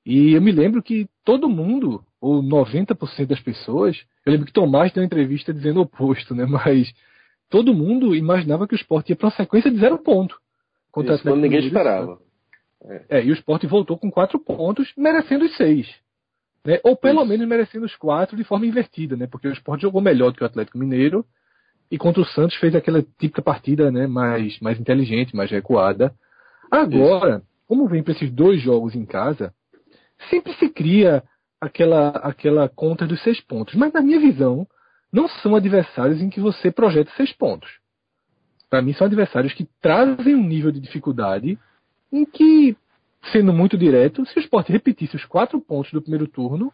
e 0.06 0.34
eu 0.34 0.42
me 0.42 0.52
lembro 0.52 0.84
que 0.84 1.08
todo 1.24 1.50
mundo, 1.50 2.04
ou 2.22 2.44
90% 2.44 3.26
das 3.26 3.40
pessoas, 3.40 3.98
eu 4.26 4.32
lembro 4.32 4.46
que 4.46 4.54
Tomás 4.54 4.92
deu 4.92 5.02
uma 5.02 5.08
entrevista 5.08 5.54
dizendo 5.54 5.78
o 5.78 5.84
oposto, 5.84 6.36
né? 6.36 6.46
Mas 6.50 6.94
todo 7.56 7.74
mundo 7.74 8.14
imaginava 8.14 8.68
que 8.68 8.74
o 8.74 8.76
esporte 8.76 9.12
ia 9.12 9.16
para 9.16 9.28
uma 9.28 9.36
sequência 9.36 9.72
de 9.72 9.80
zero 9.80 9.98
ponto. 9.98 10.38
Contra 10.92 11.16
Isso, 11.16 11.36
ninguém 11.38 11.66
esperava. 11.66 12.20
É. 12.84 13.06
é. 13.20 13.24
e 13.24 13.32
o 13.32 13.34
esporte 13.34 13.66
voltou 13.66 13.98
com 13.98 14.12
quatro 14.12 14.38
pontos, 14.38 14.92
merecendo 14.98 15.46
os 15.46 15.56
seis. 15.56 15.88
Né? 16.66 16.82
Ou 16.84 16.98
pelo 16.98 17.22
Isso. 17.22 17.30
menos 17.30 17.48
merecendo 17.48 17.86
os 17.86 17.96
quatro 17.96 18.36
de 18.36 18.44
forma 18.44 18.66
invertida, 18.66 19.16
né? 19.16 19.26
Porque 19.26 19.48
o 19.48 19.54
esporte 19.54 19.84
jogou 19.84 20.02
melhor 20.02 20.32
do 20.32 20.38
que 20.38 20.44
o 20.44 20.46
Atlético 20.46 20.78
Mineiro. 20.78 21.26
E 21.90 21.98
contra 21.98 22.22
o 22.22 22.26
Santos 22.26 22.58
fez 22.58 22.76
aquela 22.76 23.02
típica 23.02 23.42
partida 23.42 23.90
né, 23.90 24.06
mais, 24.06 24.60
mais 24.60 24.78
inteligente, 24.78 25.34
mais 25.34 25.50
recuada. 25.50 26.14
Agora, 26.70 27.38
Isso. 27.38 27.46
como 27.68 27.88
vem 27.88 28.04
para 28.04 28.12
esses 28.12 28.30
dois 28.30 28.62
jogos 28.62 28.96
em 28.96 29.06
casa, 29.06 29.54
sempre 30.30 30.52
se 30.56 30.68
cria 30.68 31.24
aquela, 31.62 32.10
aquela 32.10 32.68
conta 32.68 33.08
dos 33.08 33.24
seis 33.24 33.40
pontos. 33.40 33.76
Mas 33.76 33.94
na 33.94 34.02
minha 34.02 34.20
visão, 34.20 34.68
não 35.16 35.30
são 35.30 35.56
adversários 35.56 36.22
em 36.22 36.30
que 36.30 36.42
você 36.42 36.70
projeta 36.70 37.10
seis 37.16 37.32
pontos. 37.32 37.80
Para 38.70 38.82
mim, 38.82 38.92
são 38.92 39.08
adversários 39.08 39.54
que 39.54 39.66
trazem 39.82 40.36
um 40.36 40.46
nível 40.46 40.74
de 40.74 40.82
dificuldade 40.82 41.58
em 42.12 42.26
que, 42.26 42.76
sendo 43.32 43.54
muito 43.54 43.78
direto, 43.78 44.26
se 44.26 44.38
o 44.38 44.42
esporte 44.42 44.74
repetisse 44.74 45.16
os 45.16 45.24
quatro 45.24 45.62
pontos 45.62 45.94
do 45.94 46.02
primeiro 46.02 46.28
turno, 46.28 46.70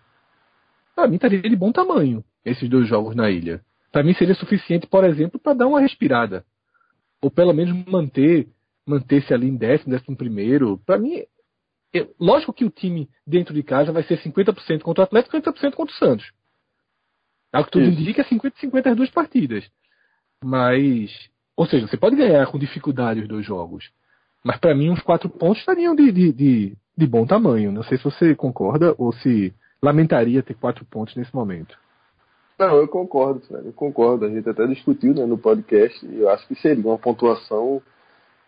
para 0.95 1.07
mim 1.07 1.15
estaria 1.15 1.39
de 1.39 1.55
bom 1.55 1.71
tamanho 1.71 2.23
esses 2.43 2.67
dois 2.67 2.87
jogos 2.87 3.15
na 3.15 3.29
ilha. 3.29 3.61
Para 3.91 4.01
mim 4.01 4.15
seria 4.15 4.33
suficiente, 4.33 4.87
por 4.87 5.03
exemplo, 5.03 5.39
para 5.39 5.53
dar 5.53 5.67
uma 5.67 5.79
respirada. 5.79 6.43
Ou 7.21 7.29
pelo 7.29 7.53
menos 7.53 7.85
manter 7.85 8.47
manter-se 8.87 9.31
ali 9.31 9.47
em 9.47 9.55
décimo, 9.55 9.91
décimo 9.91 10.17
primeiro, 10.17 10.79
para 10.79 10.97
mim 10.97 11.23
lógico 12.19 12.51
que 12.51 12.65
o 12.65 12.71
time 12.71 13.07
dentro 13.27 13.53
de 13.53 13.61
casa 13.61 13.91
vai 13.91 14.01
ser 14.01 14.19
50% 14.19 14.81
contra 14.81 15.03
o 15.03 15.05
Atlético 15.05 15.37
e 15.37 15.41
50% 15.41 15.75
contra 15.75 15.93
o 15.93 15.97
Santos. 15.99 16.31
É 17.53 17.59
o 17.59 17.65
que 17.65 17.71
tudo 17.71 17.85
Isso. 17.85 17.99
indica 17.99 18.21
é 18.21 18.25
50-50 18.25 18.87
as 18.87 18.95
duas 18.95 19.09
partidas. 19.09 19.69
Mas, 20.43 21.11
ou 21.55 21.65
seja, 21.65 21.87
você 21.87 21.97
pode 21.97 22.15
ganhar 22.15 22.47
com 22.47 22.57
dificuldade 22.57 23.21
os 23.21 23.27
dois 23.27 23.45
jogos. 23.45 23.89
Mas 24.43 24.57
para 24.57 24.73
mim, 24.73 24.89
uns 24.89 25.01
quatro 25.01 25.29
pontos 25.29 25.59
estariam 25.59 25.95
de, 25.95 26.11
de, 26.11 26.33
de, 26.33 26.77
de, 26.97 27.07
bom 27.07 27.25
tamanho. 27.25 27.71
Não 27.71 27.83
sei 27.83 27.97
se 27.97 28.03
você 28.03 28.33
concorda 28.33 28.95
ou 28.97 29.13
se 29.13 29.53
lamentaria 29.81 30.41
ter 30.41 30.55
quatro 30.55 30.85
pontos 30.85 31.15
nesse 31.15 31.33
momento. 31.35 31.77
Não, 32.57 32.77
eu 32.77 32.87
concordo, 32.87 33.41
eu 33.49 33.73
concordo. 33.73 34.25
A 34.25 34.29
gente 34.29 34.47
até 34.49 34.65
discutiu 34.67 35.13
né, 35.13 35.25
no 35.25 35.37
podcast 35.37 36.05
e 36.05 36.21
eu 36.21 36.29
acho 36.29 36.47
que 36.47 36.55
seria 36.55 36.83
uma 36.83 36.97
pontuação 36.97 37.81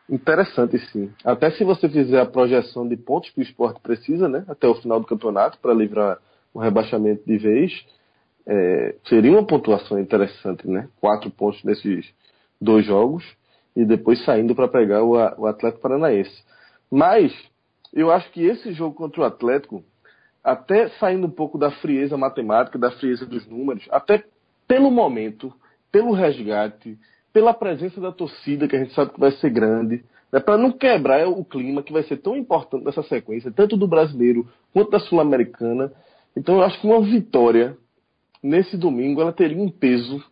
interessante, 0.10 0.78
sim. 0.92 1.12
Até 1.24 1.52
se 1.52 1.64
você 1.64 1.88
fizer 1.90 2.20
a 2.20 2.26
projeção 2.26 2.88
de 2.88 2.98
pontos 2.98 3.30
que 3.32 3.40
o 3.40 3.44
esporte 3.44 3.80
precisa, 3.82 4.28
né, 4.28 4.44
até 4.48 4.68
o 4.68 4.76
final 4.76 5.00
do 5.00 5.08
campeonato, 5.08 5.58
para 5.60 5.74
livrar 5.74 6.20
o 6.54 6.60
rebaixamento 6.60 7.24
de 7.26 7.38
vez, 7.38 7.86
é, 8.46 8.96
seria 9.08 9.32
uma 9.32 9.46
pontuação 9.46 10.00
interessante, 10.00 10.68
né? 10.68 10.90
Quatro 11.00 11.30
pontos 11.32 11.64
nesses 11.64 12.06
dois 12.60 12.86
jogos 12.86 13.24
e 13.76 13.86
depois 13.86 14.24
saindo 14.24 14.54
para 14.56 14.68
pegar 14.68 15.04
o, 15.04 15.14
o 15.14 15.48
Atlético 15.48 15.82
Paranaense. 15.82 16.44
Mas 16.92 17.34
eu 17.94 18.12
acho 18.12 18.32
que 18.32 18.44
esse 18.46 18.74
jogo 18.74 18.96
contra 18.96 19.22
o 19.22 19.26
Atlético, 19.26 19.84
até 20.44 20.90
saindo 21.00 21.28
um 21.28 21.32
pouco 21.32 21.58
da 21.58 21.72
frieza 21.72 22.18
matemática, 22.18 22.78
da 22.78 22.92
frieza 22.92 23.26
dos 23.26 23.48
números, 23.48 23.88
até 23.90 24.24
pelo 24.68 24.92
momento, 24.92 25.54
pelo 25.92 26.12
resgate, 26.12 26.98
pela 27.32 27.54
presença 27.54 28.00
da 28.00 28.12
torcida, 28.12 28.68
que 28.68 28.76
a 28.76 28.80
gente 28.80 28.94
sabe 28.94 29.14
que 29.14 29.20
vai 29.20 29.32
ser 29.32 29.50
grande, 29.50 30.04
né, 30.32 30.40
para 30.40 30.58
não 30.58 30.72
quebrar 30.72 31.28
o 31.28 31.44
clima 31.46 31.84
que 31.84 31.94
vai 31.94 32.04
ser 32.04 32.18
tão 32.18 32.36
importante 32.36 32.84
nessa 32.84 33.04
sequência, 33.04 33.52
tanto 33.52 33.78
do 33.78 33.88
brasileiro 33.88 34.48
quanto 34.74 34.92
da 34.92 35.00
sul-americana. 35.00 35.92
Então 36.36 36.56
eu 36.56 36.64
acho 36.64 36.80
que 36.80 36.88
uma 36.88 37.02
vitória 37.02 37.78
nesse 38.44 38.78
domingo 38.78 39.22
ela 39.22 39.32
teria 39.32 39.58
um 39.58 39.70
peso 39.70 40.24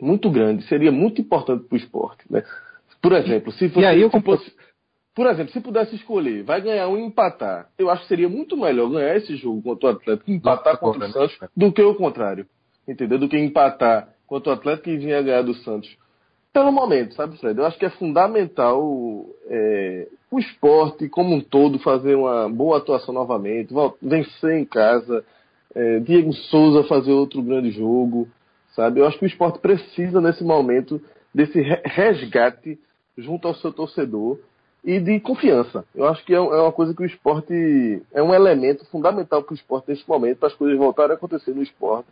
muito 0.00 0.30
grande, 0.30 0.66
seria 0.66 0.90
muito 0.90 1.20
importante 1.20 1.64
para 1.64 1.74
o 1.74 1.78
esporte. 1.78 2.24
Né? 2.30 2.42
Por 3.02 3.12
exemplo, 3.12 3.52
se 3.52 3.68
fosse, 3.68 3.86
aí 3.86 4.00
eu 4.00 4.10
fosse, 4.10 4.52
por 5.14 5.26
exemplo, 5.26 5.52
se 5.52 5.60
pudesse 5.60 5.94
escolher, 5.94 6.42
vai 6.42 6.60
ganhar 6.60 6.88
ou 6.88 6.98
empatar, 6.98 7.68
eu 7.78 7.90
acho 7.90 8.02
que 8.02 8.08
seria 8.08 8.28
muito 8.28 8.56
melhor 8.56 8.90
ganhar 8.90 9.16
esse 9.16 9.36
jogo 9.36 9.62
contra 9.62 9.88
o 9.88 9.92
Atlético, 9.92 10.30
empatar 10.30 10.78
contra 10.78 11.06
o 11.06 11.12
Santos, 11.12 11.38
do 11.56 11.72
que 11.72 11.82
o 11.82 11.94
contrário. 11.94 12.46
Entendeu? 12.86 13.18
Do 13.18 13.28
que 13.28 13.38
empatar 13.38 14.08
contra 14.26 14.50
o 14.50 14.54
Atlético 14.54 14.88
e 14.88 14.96
vir 14.96 15.14
a 15.14 15.22
ganhar 15.22 15.42
do 15.42 15.54
Santos 15.54 15.94
pelo 16.52 16.72
momento, 16.72 17.14
sabe, 17.14 17.36
Fred? 17.38 17.58
Eu 17.58 17.66
acho 17.66 17.78
que 17.78 17.84
é 17.84 17.90
fundamental 17.90 18.82
é, 19.46 20.08
o 20.30 20.38
esporte 20.38 21.08
como 21.08 21.34
um 21.34 21.40
todo 21.40 21.78
fazer 21.78 22.14
uma 22.14 22.48
boa 22.48 22.78
atuação 22.78 23.12
novamente, 23.14 23.72
vencer 24.02 24.58
em 24.58 24.64
casa, 24.64 25.24
é, 25.78 26.00
Diego 26.00 26.32
Souza 26.32 26.82
fazer 26.88 27.12
outro 27.12 27.40
grande 27.40 27.70
jogo, 27.70 28.28
sabe? 28.74 28.98
Eu 28.98 29.06
acho 29.06 29.18
que 29.18 29.24
o 29.24 29.28
esporte 29.28 29.60
precisa 29.60 30.20
nesse 30.20 30.42
momento 30.42 31.00
desse 31.32 31.60
resgate 31.84 32.78
junto 33.16 33.46
ao 33.46 33.54
seu 33.54 33.72
torcedor 33.72 34.38
e 34.84 34.98
de 34.98 35.20
confiança. 35.20 35.84
Eu 35.94 36.08
acho 36.08 36.24
que 36.24 36.34
é, 36.34 36.36
é 36.36 36.40
uma 36.40 36.72
coisa 36.72 36.92
que 36.94 37.02
o 37.02 37.06
esporte 37.06 38.02
é 38.12 38.22
um 38.22 38.34
elemento 38.34 38.84
fundamental 38.86 39.42
para 39.42 39.52
o 39.52 39.56
esporte 39.56 39.88
nesse 39.88 40.08
momento, 40.08 40.38
para 40.38 40.48
as 40.48 40.54
coisas 40.54 40.76
voltarem 40.76 41.12
a 41.12 41.14
acontecer 41.14 41.54
no 41.54 41.62
esporte. 41.62 42.08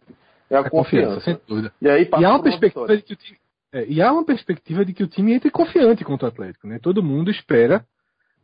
É 0.49 0.56
a, 0.56 0.61
a 0.61 0.70
confiança. 0.70 1.14
confiança. 1.16 1.25
sem 1.25 1.40
dúvida. 1.49 1.73
E 1.82 1.88
aí 1.88 2.08
e 2.18 2.25
há 2.25 2.30
uma 2.30 2.42
perspectiva 2.42 2.96
de 2.96 3.02
que 3.02 3.12
o 3.14 3.16
time 3.16 3.38
é, 3.73 3.85
e 3.87 4.00
há 4.00 4.12
uma 4.12 4.25
perspectiva 4.25 4.85
de 4.85 4.92
que 4.92 5.02
o 5.02 5.08
time 5.08 5.35
entre 5.35 5.50
confiante 5.50 6.04
contra 6.04 6.26
o 6.26 6.30
Atlético. 6.30 6.68
Né? 6.68 6.78
Todo 6.80 7.02
mundo 7.02 7.30
espera 7.30 7.85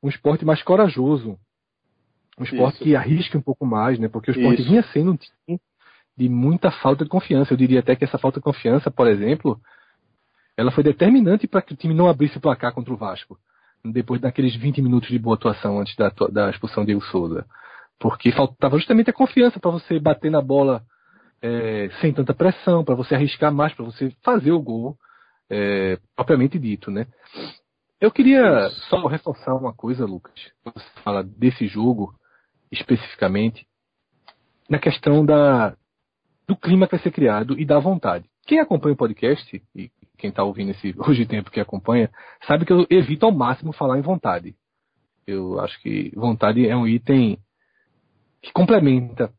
um 0.03 0.09
esporte 0.09 0.45
mais 0.45 0.63
corajoso. 0.63 1.39
Um 2.39 2.45
esporte 2.45 2.77
Isso. 2.77 2.85
que 2.85 2.97
arrisque 2.97 3.37
um 3.37 3.43
pouco 3.43 3.67
mais, 3.67 3.99
né? 3.99 4.09
Porque 4.09 4.31
o 4.31 4.35
esporte 4.35 4.63
Isso. 4.63 4.71
vinha 4.71 4.83
sendo 4.85 5.13
um 5.13 5.17
time 5.17 5.61
de 6.17 6.29
muita 6.29 6.71
falta 6.71 7.05
de 7.05 7.11
confiança. 7.11 7.53
Eu 7.53 7.57
diria 7.57 7.81
até 7.81 7.95
que 7.97 8.05
essa 8.05 8.19
falta 8.19 8.41
de 8.41 8.45
confiança, 8.45 8.91
por 8.91 9.07
exemplo, 9.07 9.61
ela 10.57 10.71
foi 10.71 10.83
determinante 10.83 11.47
para 11.47 11.63
que 11.63 11.73
o 11.73 11.77
time 11.77 11.95
não 11.95 12.09
abrisse 12.09 12.39
o 12.39 12.41
placar 12.41 12.73
contra 12.73 12.93
o 12.93 12.97
Vasco. 12.97 13.39
Depois 13.85 14.21
daqueles 14.21 14.55
20 14.55 14.81
minutos 14.81 15.09
de 15.09 15.19
boa 15.19 15.35
atuação 15.35 15.81
antes 15.81 15.95
da, 15.97 16.11
da 16.31 16.51
expulsão 16.51 16.85
de 16.85 16.89
Diego 16.89 17.05
Souza. 17.05 17.45
Porque 17.99 18.33
faltava 18.33 18.79
justamente 18.79 19.11
a 19.11 19.15
confiança 19.15 19.59
para 19.59 19.71
você 19.71 19.99
bater 19.99 20.31
na 20.31 20.41
bola 20.41 20.83
é, 21.41 21.91
sem 22.01 22.13
tanta 22.13 22.33
pressão, 22.33 22.85
para 22.85 22.95
você 22.95 23.15
arriscar 23.15 23.53
mais, 23.53 23.75
para 23.75 23.85
você 23.85 24.15
fazer 24.23 24.53
o 24.53 24.63
gol 24.63 24.97
é, 25.51 25.99
propriamente 26.15 26.59
dito, 26.59 26.91
né? 26.91 27.07
Eu 28.01 28.11
queria 28.11 28.69
só 28.89 29.07
reforçar 29.07 29.55
uma 29.55 29.73
coisa, 29.73 30.05
Lucas. 30.05 30.35
Você 30.65 30.87
fala 31.05 31.23
desse 31.23 31.67
jogo 31.67 32.15
especificamente 32.73 33.67
na 34.69 34.79
questão 34.79 35.25
da 35.25 35.77
do 36.49 36.57
clima 36.57 36.87
que 36.87 36.97
vai 36.97 37.03
ser 37.03 37.13
criado 37.13 37.59
e 37.59 37.65
da 37.65 37.79
vontade. 37.79 38.29
Quem 38.45 38.59
acompanha 38.59 38.95
o 38.95 38.97
podcast 38.97 39.63
e 39.75 39.91
quem 40.19 40.31
está 40.31 40.43
ouvindo 40.43 40.71
esse 40.71 40.93
hoje 40.99 41.27
tempo 41.27 41.51
que 41.51 41.61
acompanha 41.61 42.11
sabe 42.47 42.65
que 42.65 42.73
eu 42.73 42.85
evito 42.91 43.25
ao 43.25 43.33
máximo 43.33 43.73
falar 43.73 43.99
em 43.99 44.03
vontade. 44.03 44.57
Eu 45.25 45.61
acho 45.61 45.81
que 45.81 46.11
vontade 46.17 46.67
é 46.67 46.75
um 46.75 46.89
item 46.89 47.39
que 48.41 48.53
complementa 48.53 49.33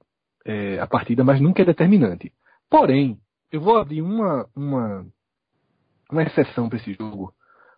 é, 0.45 0.79
a 0.79 0.87
partida, 0.87 1.23
mas 1.25 1.41
nunca 1.41 1.61
é 1.61 1.65
determinante. 1.65 2.31
Porém, 2.69 3.19
eu 3.51 3.59
vou 3.59 3.77
abrir 3.77 4.01
uma, 4.01 4.47
uma 4.55 5.05
uma 6.13 6.23
exceção 6.23 6.69
para 6.69 6.77
esse 6.77 6.93
jogo. 6.93 7.33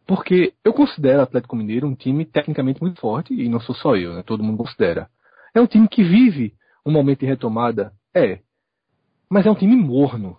Porque 0.06 0.54
eu 0.64 0.74
considero 0.74 1.20
o 1.20 1.24
Atlético 1.24 1.56
Mineiro 1.56 1.88
um 1.88 1.96
time 1.96 2.26
tecnicamente 2.26 2.82
muito 2.82 3.00
forte, 3.00 3.34
e 3.34 3.50
não 3.50 3.60
sou 3.60 3.74
só 3.74 3.96
eu, 3.96 4.14
né? 4.14 4.24
todo 4.24 4.44
mundo 4.44 4.58
considera. 4.58 5.10
É 5.56 5.62
um 5.62 5.66
time 5.66 5.88
que 5.88 6.04
vive 6.04 6.54
um 6.86 6.92
momento 6.92 7.22
de 7.22 7.26
retomada? 7.26 7.94
É. 8.14 8.40
Mas 9.30 9.46
é 9.46 9.50
um 9.50 9.56
time 9.56 9.76
morno. 9.76 10.38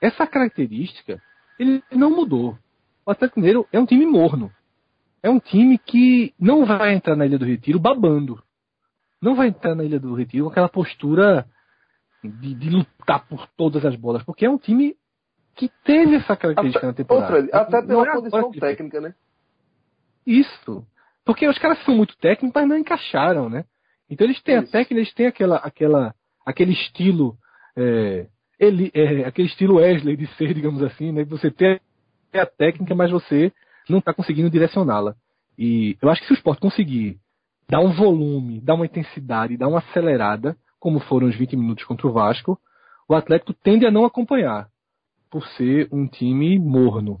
Essa 0.00 0.26
característica, 0.26 1.20
ele 1.58 1.82
não 1.90 2.10
mudou. 2.10 2.58
O 3.06 3.10
Atlético 3.10 3.40
Mineiro 3.40 3.66
é 3.72 3.80
um 3.80 3.86
time 3.86 4.04
morno. 4.04 4.52
É 5.22 5.30
um 5.30 5.40
time 5.40 5.78
que 5.78 6.34
não 6.38 6.66
vai 6.66 6.92
entrar 6.92 7.16
na 7.16 7.24
Ilha 7.24 7.38
do 7.38 7.46
Retiro 7.46 7.80
babando. 7.80 8.42
Não 9.20 9.34
vai 9.34 9.48
entrar 9.48 9.74
na 9.74 9.84
Ilha 9.84 9.98
do 9.98 10.14
Retiro 10.14 10.44
com 10.44 10.50
aquela 10.50 10.68
postura 10.68 11.46
de, 12.22 12.54
de 12.54 12.70
lutar 12.70 13.26
por 13.26 13.48
todas 13.56 13.84
as 13.84 13.96
bolas, 13.96 14.22
porque 14.22 14.44
é 14.44 14.50
um 14.50 14.58
time 14.58 14.96
que 15.54 15.70
teve 15.84 16.16
essa 16.16 16.36
característica 16.36 16.78
até, 16.78 16.86
na 16.88 16.92
temporada. 16.92 17.36
Outra, 17.36 17.58
até 17.58 17.82
pela 17.82 18.06
é 18.06 18.12
condição 18.12 18.50
técnica, 18.52 19.00
né? 19.00 19.14
Isso. 20.26 20.86
Porque 21.24 21.48
os 21.48 21.58
caras 21.58 21.82
são 21.84 21.96
muito 21.96 22.16
técnicos, 22.18 22.52
mas 22.54 22.68
não 22.68 22.76
encaixaram, 22.76 23.48
né? 23.48 23.64
Então 24.12 24.26
eles 24.26 24.42
têm 24.42 24.56
Isso. 24.56 24.68
a 24.68 24.70
técnica, 24.70 24.94
eles 25.00 25.14
têm 25.14 25.26
aquela, 25.26 25.56
aquela, 25.56 26.14
aquele 26.44 26.72
estilo, 26.72 27.34
é, 27.74 28.26
ele, 28.60 28.90
é, 28.92 29.24
aquele 29.24 29.48
estilo 29.48 29.76
Wesley 29.76 30.18
de 30.18 30.26
ser, 30.36 30.52
digamos 30.52 30.82
assim, 30.82 31.10
né? 31.10 31.24
Você 31.24 31.50
tem 31.50 31.80
a 32.34 32.44
técnica, 32.44 32.94
mas 32.94 33.10
você 33.10 33.50
não 33.88 34.00
está 34.00 34.12
conseguindo 34.12 34.50
direcioná-la. 34.50 35.14
E 35.58 35.96
eu 36.02 36.10
acho 36.10 36.20
que 36.20 36.26
se 36.26 36.34
o 36.34 36.36
esporte 36.36 36.60
conseguir 36.60 37.18
dar 37.70 37.80
um 37.80 37.90
volume, 37.94 38.60
dar 38.60 38.74
uma 38.74 38.84
intensidade, 38.84 39.56
dar 39.56 39.68
uma 39.68 39.78
acelerada, 39.78 40.54
como 40.78 41.00
foram 41.00 41.26
os 41.26 41.34
20 41.34 41.56
minutos 41.56 41.84
contra 41.84 42.06
o 42.06 42.12
Vasco, 42.12 42.58
o 43.08 43.14
Atlético 43.14 43.54
tende 43.54 43.86
a 43.86 43.90
não 43.90 44.04
acompanhar 44.04 44.68
por 45.30 45.46
ser 45.56 45.88
um 45.90 46.06
time 46.06 46.58
morno. 46.58 47.16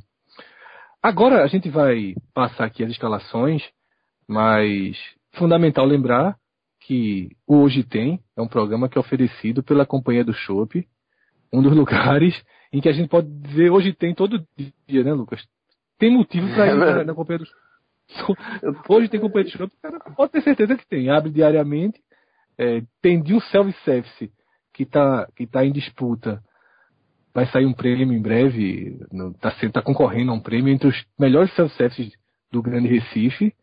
Agora 1.02 1.42
a 1.42 1.46
gente 1.46 1.70
vai 1.70 2.14
passar 2.34 2.66
aqui 2.66 2.84
as 2.84 2.90
escalações, 2.90 3.62
mas 4.28 4.94
fundamental 5.32 5.86
lembrar 5.86 6.36
que 6.86 7.30
o 7.46 7.58
Hoje 7.58 7.82
Tem 7.82 8.20
é 8.36 8.42
um 8.42 8.48
programa 8.48 8.88
que 8.88 8.98
é 8.98 9.00
oferecido 9.00 9.62
pela 9.62 9.86
Companhia 9.86 10.24
do 10.24 10.32
Chopp, 10.32 10.86
um 11.52 11.62
dos 11.62 11.74
lugares 11.76 12.40
em 12.72 12.80
que 12.80 12.88
a 12.88 12.92
gente 12.92 13.08
pode 13.08 13.28
dizer 13.28 13.70
Hoje 13.70 13.92
Tem 13.92 14.14
todo 14.14 14.44
dia, 14.86 15.04
né, 15.04 15.12
Lucas? 15.12 15.42
Tem 15.98 16.10
motivo 16.10 16.48
para 16.48 16.66
ir 16.66 17.00
é 17.00 17.04
na, 17.04 17.14
Companhia 17.14 17.38
do 17.38 17.46
Chopp. 17.46 18.40
Hoje 18.88 19.08
tem 19.08 19.20
Companhia 19.20 19.50
do 19.50 19.56
Chopp, 19.56 19.72
pode 20.16 20.32
ter 20.32 20.42
certeza 20.42 20.76
que 20.76 20.86
tem. 20.86 21.08
Abre 21.10 21.30
diariamente, 21.30 22.00
é, 22.58 22.82
tem 23.00 23.22
de 23.22 23.34
um 23.34 23.40
self-service 23.40 24.30
que 24.72 24.82
está 24.82 25.28
que 25.36 25.46
tá 25.46 25.64
em 25.64 25.72
disputa 25.72 26.42
vai 27.34 27.46
sair 27.46 27.66
um 27.66 27.72
prêmio 27.72 28.12
em 28.12 28.20
breve, 28.20 28.98
está 29.34 29.50
tá 29.72 29.82
concorrendo 29.82 30.32
a 30.32 30.34
um 30.34 30.40
prêmio 30.40 30.72
entre 30.72 30.88
os 30.88 31.04
melhores 31.18 31.54
self-services 31.54 32.12
do 32.50 32.62
Grande 32.62 32.88
Recife 32.88 33.54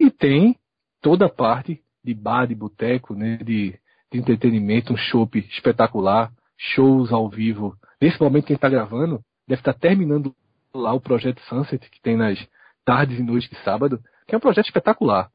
e 0.00 0.10
tem 0.10 0.56
toda 1.00 1.26
a 1.26 1.28
parte 1.28 1.82
de 2.04 2.14
bar, 2.14 2.46
de 2.46 2.54
boteco, 2.54 3.14
né, 3.14 3.36
de, 3.38 3.78
de 4.10 4.18
entretenimento, 4.18 4.92
um 4.92 4.96
show 4.96 5.28
espetacular, 5.34 6.32
shows 6.56 7.12
ao 7.12 7.28
vivo. 7.28 7.76
Nesse 8.00 8.20
momento 8.20 8.46
quem 8.46 8.56
está 8.56 8.68
gravando 8.68 9.20
deve 9.46 9.60
estar 9.60 9.72
tá 9.72 9.78
terminando 9.78 10.34
lá 10.74 10.92
o 10.92 11.00
projeto 11.00 11.40
Sunset 11.42 11.88
que 11.90 12.00
tem 12.00 12.16
nas 12.16 12.38
tardes 12.84 13.18
e 13.18 13.22
noites 13.22 13.48
de 13.48 13.56
sábado, 13.62 14.00
que 14.26 14.34
é 14.34 14.38
um 14.38 14.40
projeto 14.40 14.66
espetacular. 14.66 15.30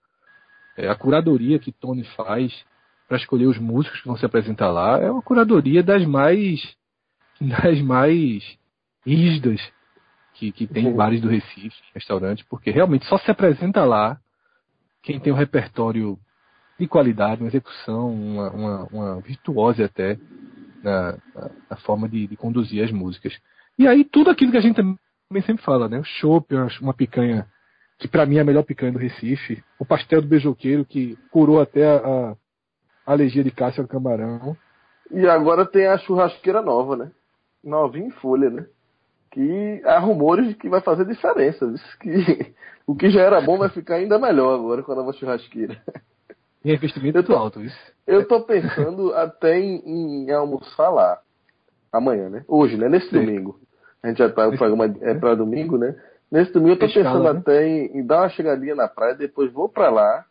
É, 0.77 0.87
a 0.87 0.95
curadoria 0.95 1.59
que 1.59 1.71
Tony 1.71 2.03
faz 2.15 2.53
para 3.07 3.17
escolher 3.17 3.47
os 3.47 3.57
músicos 3.57 4.01
que 4.01 4.07
vão 4.07 4.17
se 4.17 4.25
apresentar 4.25 4.69
lá 4.69 4.99
é 4.99 5.09
uma 5.09 5.21
curadoria 5.21 5.81
das 5.81 6.05
mais 6.05 6.75
das 7.39 7.79
mais 7.81 8.43
rígidas 9.05 9.61
que, 10.33 10.51
que 10.51 10.67
tem 10.67 10.87
em 10.87 10.95
bares 10.95 11.21
do 11.21 11.29
Recife, 11.29 11.75
restaurantes, 11.93 12.45
porque 12.47 12.69
realmente 12.69 13.05
só 13.05 13.17
se 13.17 13.31
apresenta 13.31 13.83
lá 13.85 14.19
quem 15.01 15.19
tem 15.19 15.33
um 15.33 15.37
repertório 15.37 16.19
de 16.79 16.87
qualidade, 16.87 17.41
uma 17.41 17.47
execução, 17.47 18.13
uma, 18.13 18.49
uma, 18.51 18.83
uma 18.91 19.21
virtuose 19.21 19.83
até 19.83 20.17
na, 20.83 21.17
na, 21.69 21.77
forma 21.77 22.07
de, 22.07 22.27
de, 22.27 22.37
conduzir 22.37 22.83
as 22.83 22.91
músicas. 22.91 23.33
E 23.77 23.87
aí 23.87 24.03
tudo 24.03 24.29
aquilo 24.29 24.51
que 24.51 24.57
a 24.57 24.61
gente 24.61 24.75
também 24.75 25.43
sempre 25.45 25.63
fala, 25.63 25.89
né? 25.89 25.99
O 25.99 26.03
chopp, 26.03 26.53
uma 26.81 26.93
picanha 26.93 27.47
que 27.97 28.07
para 28.07 28.25
mim 28.25 28.37
é 28.37 28.41
a 28.41 28.45
melhor 28.45 28.63
picanha 28.63 28.91
do 28.91 28.99
Recife, 28.99 29.63
o 29.79 29.85
pastel 29.85 30.21
do 30.21 30.27
beijoqueiro 30.27 30.85
que 30.85 31.17
curou 31.31 31.59
até 31.59 31.83
a, 31.85 32.35
a 33.05 33.11
alergia 33.11 33.43
de 33.43 33.51
Cássio 33.51 33.81
ao 33.81 33.87
camarão. 33.87 34.55
E 35.11 35.25
agora 35.25 35.65
tem 35.65 35.87
a 35.87 35.97
churrasqueira 35.97 36.61
nova, 36.61 36.95
né? 36.95 37.11
Novinha 37.63 38.07
em 38.07 38.11
folha, 38.11 38.49
né? 38.49 38.65
Que 39.31 39.81
há 39.83 39.97
rumores 39.99 40.47
de 40.47 40.55
que 40.55 40.69
vai 40.69 40.81
fazer 40.81 41.05
diferença. 41.05 41.73
Que 41.99 42.53
o 42.85 42.95
que 42.95 43.09
já 43.09 43.21
era 43.21 43.41
bom 43.41 43.57
vai 43.57 43.69
ficar 43.69 43.95
ainda 43.95 44.19
melhor 44.19 44.53
agora 44.53 44.83
com 44.83 44.91
a 44.91 44.95
nova 44.95 45.13
churrasqueira. 45.13 45.81
E 46.63 46.73
investimento 46.73 47.23
tô, 47.23 47.35
alto, 47.35 47.61
isso. 47.61 47.77
Eu 48.05 48.27
tô 48.27 48.41
pensando 48.41 49.13
até 49.15 49.59
em, 49.59 50.25
em, 50.25 50.31
almoçar 50.31 50.89
lá. 50.89 51.19
Amanhã, 51.91 52.29
né? 52.29 52.43
Hoje, 52.47 52.77
né? 52.77 52.89
Nesse 52.89 53.09
Sim. 53.09 53.19
domingo. 53.19 53.59
A 54.03 54.09
gente 54.09 54.17
já 54.17 54.29
tá, 54.29 54.47
o 54.47 54.57
programa 54.57 54.85
é 55.01 55.13
pra 55.13 55.35
domingo, 55.35 55.77
né? 55.77 55.95
Nesse 56.31 56.51
domingo 56.51 56.73
eu 56.73 56.79
tô 56.79 56.87
pensando 56.87 57.23
né? 57.23 57.39
até 57.39 57.65
em, 57.65 57.97
em, 57.97 58.05
dar 58.05 58.21
uma 58.21 58.29
chegadinha 58.29 58.75
na 58.75 58.87
praia, 58.87 59.15
depois 59.15 59.51
vou 59.51 59.69
pra 59.69 59.89
lá, 59.89 60.25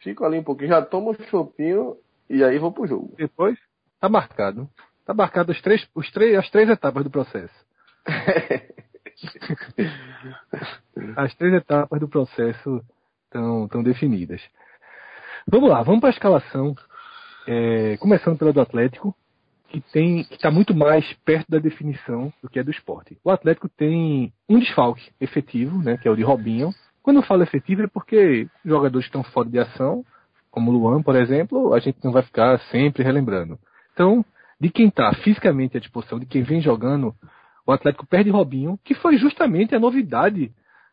fico 0.00 0.24
ali 0.24 0.38
um 0.38 0.42
pouquinho, 0.42 0.70
já 0.70 0.82
tomo 0.82 1.10
um 1.10 1.24
chopinho 1.24 1.96
e 2.28 2.42
aí 2.42 2.58
vou 2.58 2.72
pro 2.72 2.86
jogo. 2.86 3.14
Depois, 3.16 3.58
tá 4.00 4.08
marcado. 4.08 4.68
Tá 5.04 5.12
marcado 5.12 5.52
os 5.52 5.60
três, 5.60 5.86
os 5.94 6.10
três, 6.10 6.38
as 6.38 6.50
três 6.50 6.68
etapas 6.68 7.04
do 7.04 7.10
processo. 7.10 7.54
as 11.16 11.34
três 11.34 11.54
etapas 11.54 12.00
do 12.00 12.08
processo 12.08 12.82
estão 13.26 13.82
definidas. 13.82 14.40
Vamos 15.46 15.68
lá, 15.68 15.82
vamos 15.82 16.00
para 16.00 16.08
a 16.08 16.12
escalação. 16.12 16.74
É, 17.46 17.96
começando 17.98 18.38
pela 18.38 18.52
do 18.52 18.60
Atlético, 18.60 19.14
que 19.68 19.80
tem 19.92 20.24
que 20.24 20.34
está 20.34 20.50
muito 20.50 20.74
mais 20.74 21.04
perto 21.24 21.50
da 21.50 21.58
definição 21.58 22.32
do 22.42 22.48
que 22.48 22.58
é 22.58 22.62
do 22.62 22.70
esporte. 22.70 23.18
O 23.22 23.30
Atlético 23.30 23.68
tem 23.68 24.32
um 24.48 24.58
desfalque 24.58 25.10
efetivo, 25.20 25.78
né, 25.82 25.98
que 25.98 26.08
é 26.08 26.10
o 26.10 26.16
de 26.16 26.22
Robinho. 26.22 26.70
Quando 27.02 27.16
eu 27.16 27.22
falo 27.22 27.42
efetivo 27.42 27.82
é 27.82 27.86
porque 27.86 28.48
jogadores 28.64 29.06
estão 29.06 29.22
fora 29.22 29.48
de 29.48 29.58
ação, 29.58 30.04
como 30.50 30.70
o 30.70 30.74
Luan, 30.74 31.02
por 31.02 31.16
exemplo, 31.16 31.74
a 31.74 31.78
gente 31.78 31.98
não 32.02 32.12
vai 32.12 32.22
ficar 32.22 32.58
sempre 32.70 33.02
relembrando. 33.02 33.58
Então, 33.92 34.24
de 34.58 34.70
quem 34.70 34.88
está 34.88 35.12
fisicamente 35.16 35.76
à 35.76 35.80
disposição, 35.80 36.18
de 36.18 36.26
quem 36.26 36.42
vem 36.42 36.62
jogando, 36.62 37.14
o 37.66 37.72
Atlético 37.72 38.06
perde 38.06 38.30
Robinho, 38.30 38.78
que 38.82 38.94
foi 38.94 39.18
justamente 39.18 39.74
a 39.74 39.80
novidade 39.80 40.50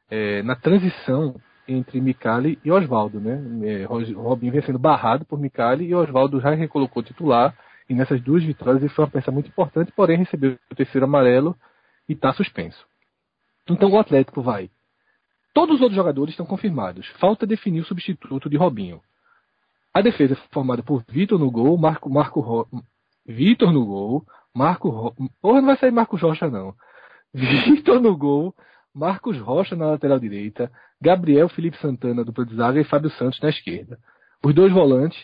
é, 0.09 0.43
na 0.43 0.55
transição 0.55 1.35
entre 1.67 2.01
Micali 2.01 2.59
e 2.63 2.71
Oswaldo, 2.71 3.19
né? 3.19 3.41
É, 3.67 3.85
Robinho 3.85 4.51
vem 4.51 4.61
sendo 4.61 4.79
barrado 4.79 5.25
por 5.25 5.39
Micali 5.39 5.85
e 5.85 5.95
Oswaldo 5.95 6.39
já 6.39 6.51
recolocou 6.51 7.03
titular. 7.03 7.55
E 7.89 7.93
nessas 7.93 8.21
duas 8.21 8.43
vitórias 8.43 8.81
ele 8.81 8.93
foi 8.93 9.03
uma 9.03 9.11
peça 9.11 9.31
muito 9.31 9.49
importante, 9.49 9.91
porém 9.91 10.17
recebeu 10.17 10.57
o 10.71 10.75
terceiro 10.75 11.05
amarelo 11.05 11.55
e 12.07 12.13
está 12.13 12.31
suspenso. 12.33 12.85
Então 13.69 13.89
o 13.89 13.99
Atlético 13.99 14.41
vai. 14.41 14.69
Todos 15.53 15.75
os 15.75 15.81
outros 15.81 15.97
jogadores 15.97 16.33
estão 16.33 16.45
confirmados. 16.45 17.07
Falta 17.19 17.45
definir 17.45 17.81
o 17.81 17.85
substituto 17.85 18.49
de 18.49 18.55
Robinho. 18.55 19.01
A 19.93 20.01
defesa 20.01 20.33
é 20.33 20.53
formada 20.53 20.81
por 20.81 21.03
Vitor 21.09 21.37
no 21.37 21.51
gol, 21.51 21.77
Marco, 21.77 22.09
Marco 22.09 22.67
Vitor 23.25 23.71
no 23.73 23.85
gol, 23.85 24.25
Marco 24.53 24.89
Ro... 24.89 25.13
Porra, 25.41 25.59
não 25.59 25.67
vai 25.67 25.77
sair 25.77 25.91
Marcos 25.91 26.21
Rocha 26.21 26.49
não. 26.49 26.73
Vitor 27.33 27.99
no 27.99 28.15
gol, 28.17 28.55
Marcos 28.93 29.37
Rocha 29.39 29.75
na 29.75 29.87
lateral 29.87 30.19
direita, 30.19 30.71
Gabriel 31.01 31.47
Felipe 31.49 31.77
Santana 31.77 32.23
do 32.23 32.45
de 32.45 32.55
zaga 32.55 32.79
e 32.79 32.83
Fábio 32.83 33.09
Santos 33.11 33.39
na 33.41 33.49
esquerda. 33.49 33.97
Os 34.43 34.53
dois 34.53 34.71
volantes, 34.71 35.17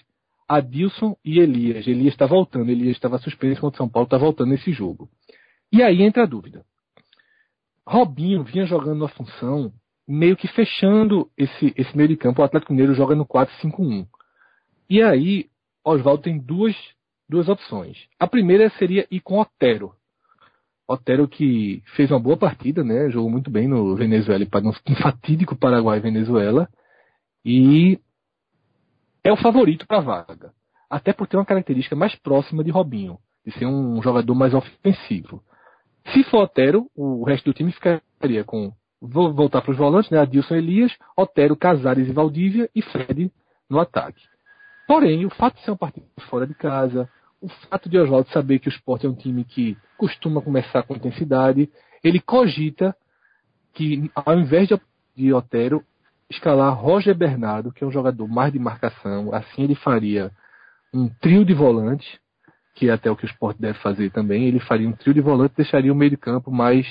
Adilson 0.47 1.15
e 1.23 1.39
Elias. 1.39 1.85
Elias 1.85 2.13
está 2.13 2.25
voltando, 2.25 2.69
Elias 2.69 2.95
estava 2.95 3.17
suspenso 3.17 3.59
contra 3.59 3.75
o 3.75 3.77
São 3.77 3.89
Paulo, 3.89 4.05
está 4.05 4.17
voltando 4.17 4.49
nesse 4.49 4.71
jogo. 4.71 5.09
E 5.71 5.83
aí 5.83 6.01
entra 6.01 6.23
a 6.23 6.25
dúvida. 6.25 6.63
Robinho 7.85 8.43
vinha 8.43 8.65
jogando 8.65 9.01
uma 9.01 9.09
função 9.09 9.73
meio 10.07 10.37
que 10.37 10.47
fechando 10.47 11.29
esse, 11.37 11.73
esse 11.75 11.95
meio 11.95 12.09
de 12.09 12.17
campo. 12.17 12.41
O 12.41 12.45
Atlético 12.45 12.71
Mineiro 12.71 12.95
joga 12.95 13.15
no 13.15 13.25
4-5-1. 13.25 14.07
E 14.89 15.01
aí, 15.01 15.49
Oswaldo 15.83 16.23
tem 16.23 16.39
duas, 16.39 16.75
duas 17.27 17.49
opções. 17.49 17.97
A 18.17 18.25
primeira 18.25 18.69
seria 18.71 19.05
ir 19.11 19.19
com 19.19 19.39
Otero. 19.39 19.93
Otero 20.87 21.27
que 21.27 21.83
fez 21.95 22.09
uma 22.09 22.19
boa 22.19 22.37
partida, 22.37 22.83
né? 22.83 23.09
Jogou 23.09 23.29
muito 23.29 23.51
bem 23.51 23.67
no 23.67 23.95
Venezuela, 23.95 24.45
no 24.63 24.95
fatídico 24.95 25.55
Paraguai 25.55 25.99
Venezuela. 25.99 26.69
E 27.43 27.99
é 29.23 29.31
o 29.31 29.37
favorito 29.37 29.85
para 29.85 29.97
a 29.97 30.01
vaga. 30.01 30.53
Até 30.89 31.11
por 31.11 31.27
ter 31.27 31.35
uma 31.35 31.45
característica 31.45 31.95
mais 31.95 32.15
próxima 32.15 32.63
de 32.63 32.71
Robinho, 32.71 33.17
de 33.45 33.51
ser 33.51 33.65
um 33.65 34.01
jogador 34.01 34.33
mais 34.33 34.53
ofensivo. 34.53 35.43
Se 36.13 36.23
for 36.23 36.43
Otero, 36.43 36.89
o 36.95 37.25
resto 37.25 37.45
do 37.45 37.53
time 37.53 37.71
ficaria 37.71 38.45
com. 38.45 38.71
Vou 39.01 39.33
voltar 39.33 39.61
para 39.61 39.71
os 39.71 39.77
volantes, 39.77 40.09
né? 40.09 40.19
Adilson 40.19 40.55
Elias, 40.55 40.95
Otero, 41.17 41.57
Casares 41.57 42.07
e 42.07 42.13
Valdívia 42.13 42.69
e 42.73 42.81
Fred 42.81 43.31
no 43.69 43.79
ataque. 43.79 44.23
Porém, 44.87 45.25
o 45.25 45.29
fato 45.29 45.55
de 45.55 45.63
ser 45.63 45.71
uma 45.71 45.77
partida 45.77 46.05
fora 46.29 46.47
de 46.47 46.55
casa, 46.55 47.09
o 47.41 47.47
fato 47.69 47.89
de 47.89 47.97
Oswaldo 47.97 48.29
saber 48.29 48.59
que 48.59 48.67
o 48.67 48.71
esporte 48.71 49.05
é 49.05 49.09
um 49.09 49.15
time 49.15 49.43
que 49.43 49.77
costuma 49.97 50.41
começar 50.41 50.83
com 50.83 50.95
intensidade, 50.95 51.69
ele 52.03 52.19
cogita 52.19 52.95
que, 53.73 54.09
ao 54.15 54.39
invés 54.39 54.67
de, 54.67 54.79
de 55.15 55.33
Otero, 55.33 55.83
escalar 56.29 56.73
Roger 56.73 57.15
Bernardo, 57.15 57.71
que 57.71 57.83
é 57.83 57.87
um 57.87 57.91
jogador 57.91 58.27
mais 58.27 58.51
de 58.51 58.59
marcação, 58.59 59.33
assim 59.33 59.63
ele 59.63 59.75
faria 59.75 60.31
um 60.93 61.07
trio 61.07 61.45
de 61.45 61.53
volantes, 61.53 62.19
que 62.75 62.89
é 62.89 62.93
até 62.93 63.09
o 63.09 63.15
que 63.15 63.25
o 63.25 63.27
esporte 63.29 63.61
deve 63.61 63.77
fazer 63.79 64.11
também, 64.11 64.45
ele 64.45 64.59
faria 64.59 64.87
um 64.87 64.93
trio 64.93 65.13
de 65.13 65.21
volantes 65.21 65.53
e 65.53 65.63
deixaria 65.63 65.91
o 65.91 65.95
meio 65.95 66.11
de 66.11 66.17
campo 66.17 66.51
mais, 66.51 66.87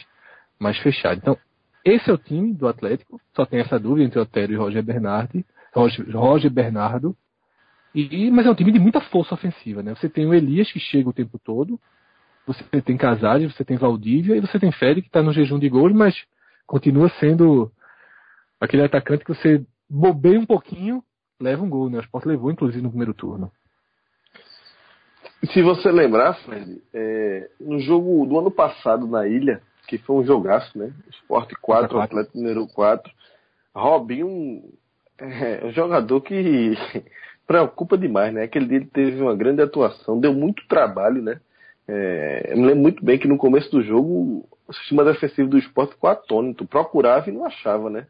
mais 0.58 0.78
fechado. 0.78 1.18
Então, 1.18 1.38
esse 1.84 2.10
é 2.10 2.12
o 2.12 2.18
time 2.18 2.52
do 2.52 2.66
Atlético, 2.66 3.20
só 3.34 3.44
tem 3.44 3.60
essa 3.60 3.78
dúvida 3.78 4.06
entre 4.06 4.18
Otero 4.18 4.52
e 4.52 4.56
Roger 4.56 4.82
Bernardo, 4.82 5.44
Roger, 5.72 6.16
Roger 6.16 6.50
Bernardo, 6.50 7.16
e, 8.04 8.30
mas 8.30 8.46
é 8.46 8.50
um 8.50 8.54
time 8.54 8.70
de 8.70 8.78
muita 8.78 9.00
força 9.00 9.34
ofensiva, 9.34 9.82
né? 9.82 9.94
Você 9.94 10.08
tem 10.08 10.26
o 10.26 10.34
Elias 10.34 10.70
que 10.70 10.78
chega 10.78 11.08
o 11.08 11.14
tempo 11.14 11.38
todo, 11.38 11.80
você 12.46 12.62
tem 12.82 12.96
Casares, 12.96 13.54
você 13.54 13.64
tem 13.64 13.78
Valdívia 13.78 14.36
e 14.36 14.40
você 14.40 14.58
tem 14.58 14.70
Fede 14.70 15.00
que 15.00 15.08
está 15.08 15.22
no 15.22 15.32
jejum 15.32 15.58
de 15.58 15.68
gols, 15.68 15.94
mas 15.94 16.14
continua 16.66 17.08
sendo 17.18 17.72
aquele 18.60 18.84
atacante 18.84 19.24
que 19.24 19.34
você 19.34 19.64
bobeia 19.88 20.38
um 20.38 20.44
pouquinho, 20.44 21.02
leva 21.40 21.62
um 21.62 21.70
gol, 21.70 21.88
né? 21.88 21.98
O 21.98 22.02
Sport 22.02 22.26
levou, 22.26 22.50
inclusive, 22.50 22.82
no 22.82 22.90
primeiro 22.90 23.14
turno. 23.14 23.50
Se 25.52 25.62
você 25.62 25.90
lembrar, 25.90 26.34
Fred, 26.44 26.82
é, 26.92 27.48
no 27.60 27.78
jogo 27.80 28.26
do 28.26 28.38
ano 28.38 28.50
passado 28.50 29.06
na 29.06 29.26
ilha, 29.26 29.62
que 29.86 29.96
foi 29.98 30.16
um 30.16 30.24
jogaço, 30.24 30.78
né? 30.78 30.92
Sport 31.10 31.52
4, 31.62 31.98
Atlético 31.98 32.36
Mineiro 32.36 32.66
4, 32.66 33.10
Robinho 33.74 34.62
é 35.18 35.64
um 35.64 35.72
jogador 35.72 36.20
que 36.20 36.76
preocupa 37.46 37.96
demais, 37.96 38.32
né? 38.34 38.42
Aquele 38.42 38.66
dia 38.66 38.76
ele 38.78 38.86
teve 38.86 39.20
uma 39.20 39.34
grande 39.34 39.62
atuação, 39.62 40.18
deu 40.18 40.34
muito 40.34 40.66
trabalho, 40.66 41.22
né? 41.22 41.40
É, 41.88 42.48
eu 42.50 42.56
me 42.56 42.66
lembro 42.66 42.82
muito 42.82 43.04
bem 43.04 43.18
que 43.18 43.28
no 43.28 43.38
começo 43.38 43.70
do 43.70 43.82
jogo 43.82 44.44
o 44.66 44.72
sistema 44.72 45.04
defensivo 45.04 45.48
do 45.48 45.58
esporte 45.58 45.94
ficou 45.94 46.10
atônito, 46.10 46.66
procurava 46.66 47.30
e 47.30 47.32
não 47.32 47.44
achava, 47.44 47.88
né? 47.88 48.06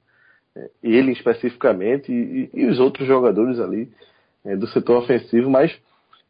É, 0.56 0.70
ele 0.82 1.12
especificamente 1.12 2.10
e, 2.10 2.50
e, 2.54 2.66
os 2.66 2.80
outros 2.80 3.06
jogadores 3.06 3.60
ali 3.60 3.92
é, 4.44 4.56
do 4.56 4.66
setor 4.68 5.02
ofensivo, 5.02 5.50
mas 5.50 5.76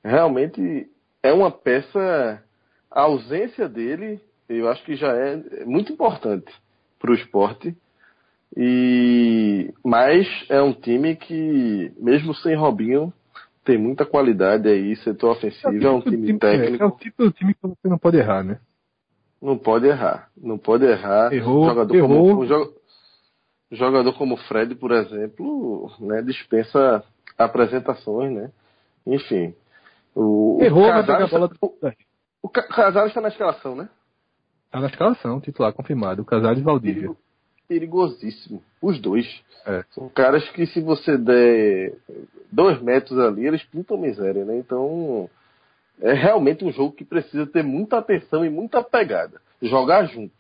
realmente 0.05 0.89
é 1.23 1.33
uma 1.33 1.51
peça, 1.51 2.43
a 2.91 3.03
ausência 3.03 3.69
dele 3.69 4.21
eu 4.49 4.69
acho 4.69 4.85
que 4.85 4.97
já 4.97 5.13
é 5.13 5.65
muito 5.65 5.93
importante 5.93 6.53
para 6.99 7.11
o 7.11 7.15
esporte 7.15 7.77
e, 8.55 9.73
mas 9.85 10.27
é 10.49 10.61
um 10.63 10.73
time 10.73 11.17
que, 11.17 11.93
mesmo 11.99 12.35
sem 12.35 12.55
Robinho, 12.55 13.13
tem 13.65 13.79
muita 13.79 14.07
qualidade 14.07 14.69
aí, 14.69 14.95
setor 14.97 15.33
ofensivo, 15.33 15.83
é, 15.83 15.87
é 15.87 15.91
um 15.91 16.01
time, 16.01 16.27
time 16.27 16.39
técnico. 16.39 16.85
É, 16.85 16.87
é 16.87 16.89
o 16.89 16.93
tipo 16.93 17.25
do 17.25 17.33
time 17.33 17.55
que 17.55 17.61
você 17.63 17.89
não 17.89 17.99
pode 17.99 18.19
errar, 18.19 18.45
né? 18.45 18.59
Não 19.43 19.59
pode 19.59 19.87
errar. 19.87 20.31
Não 20.37 20.57
pode 20.57 20.85
errar. 20.85 21.33
Errou, 21.33 21.67
jogador 21.67 21.95
errou. 21.95 22.29
Como, 22.29 22.45
um 22.45 23.77
jogador 23.77 24.13
como 24.15 24.37
Fred, 24.37 24.75
por 24.77 24.93
exemplo, 24.93 25.91
né, 26.01 26.23
dispensa 26.23 27.03
apresentações, 27.37 28.33
né? 28.33 28.51
Enfim. 29.07 29.55
O, 30.15 30.59
errou, 30.63 30.85
o 30.85 30.89
Casares, 30.89 31.31
bola 31.31 31.49
do... 31.49 31.57
o, 31.61 31.73
o 32.43 32.49
Casares 32.49 33.09
está 33.09 33.21
na 33.21 33.29
escalação, 33.29 33.77
né? 33.77 33.89
Está 34.67 34.81
na 34.81 34.87
escalação, 34.87 35.41
titular 35.41 35.73
confirmado. 35.73 36.23
O 36.23 36.25
Casares 36.25 36.61
e 36.61 36.63
Valdívia 36.63 37.15
perigosíssimo. 37.67 38.63
Os 38.81 39.01
dois. 39.01 39.27
É. 39.67 39.85
São 39.91 40.09
caras 40.09 40.49
que 40.51 40.67
se 40.67 40.81
você 40.81 41.17
der 41.19 41.95
dois 42.51 42.81
metros 42.81 43.19
ali, 43.19 43.47
eles 43.47 43.63
pintam 43.65 43.99
miséria, 43.99 44.45
né? 44.45 44.57
Então 44.59 45.29
é 46.01 46.13
realmente 46.13 46.65
um 46.65 46.73
jogo 46.73 46.93
que 46.93 47.05
precisa 47.05 47.47
ter 47.47 47.63
muita 47.63 47.99
atenção 47.99 48.45
e 48.45 48.51
muita 48.51 48.83
pegada. 48.83 49.41
Jogar 49.61 50.05
junto. 50.07 50.35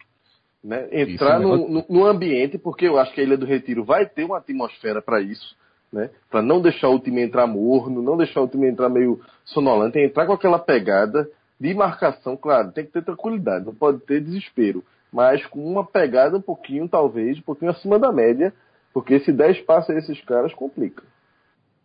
Né? 0.62 0.88
Entrar 0.90 1.38
no, 1.38 1.68
no, 1.68 1.84
no, 1.88 2.06
ambiente, 2.06 2.58
porque 2.58 2.86
eu 2.86 2.98
acho 2.98 3.12
que 3.12 3.20
a 3.20 3.24
Ilha 3.24 3.36
do 3.36 3.46
Retiro 3.46 3.84
vai 3.84 4.04
ter 4.04 4.24
uma 4.24 4.38
atmosfera 4.38 5.00
para 5.00 5.20
isso. 5.20 5.56
né? 5.92 6.10
Para 6.28 6.42
não 6.42 6.60
deixar 6.60 6.88
o 6.88 6.98
time 6.98 7.22
entrar 7.22 7.46
morno, 7.46 8.02
não 8.02 8.16
deixar 8.16 8.40
o 8.40 8.48
time 8.48 8.68
entrar 8.68 8.88
meio 8.88 9.20
sonolento, 9.44 9.98
entrar 9.98 10.26
com 10.26 10.32
aquela 10.32 10.58
pegada 10.58 11.28
de 11.58 11.72
marcação, 11.72 12.36
claro, 12.36 12.72
tem 12.72 12.84
que 12.84 12.92
ter 12.92 13.02
tranquilidade, 13.02 13.64
não 13.64 13.74
pode 13.74 14.00
ter 14.00 14.20
desespero, 14.20 14.84
mas 15.16 15.46
com 15.46 15.64
uma 15.64 15.82
pegada 15.82 16.36
um 16.36 16.42
pouquinho, 16.42 16.86
talvez, 16.86 17.38
um 17.38 17.42
pouquinho 17.42 17.70
acima 17.70 17.98
da 17.98 18.12
média, 18.12 18.52
porque 18.92 19.18
se 19.20 19.32
10 19.32 19.62
passa 19.62 19.94
esses 19.94 20.20
caras, 20.26 20.52
complica. 20.52 21.02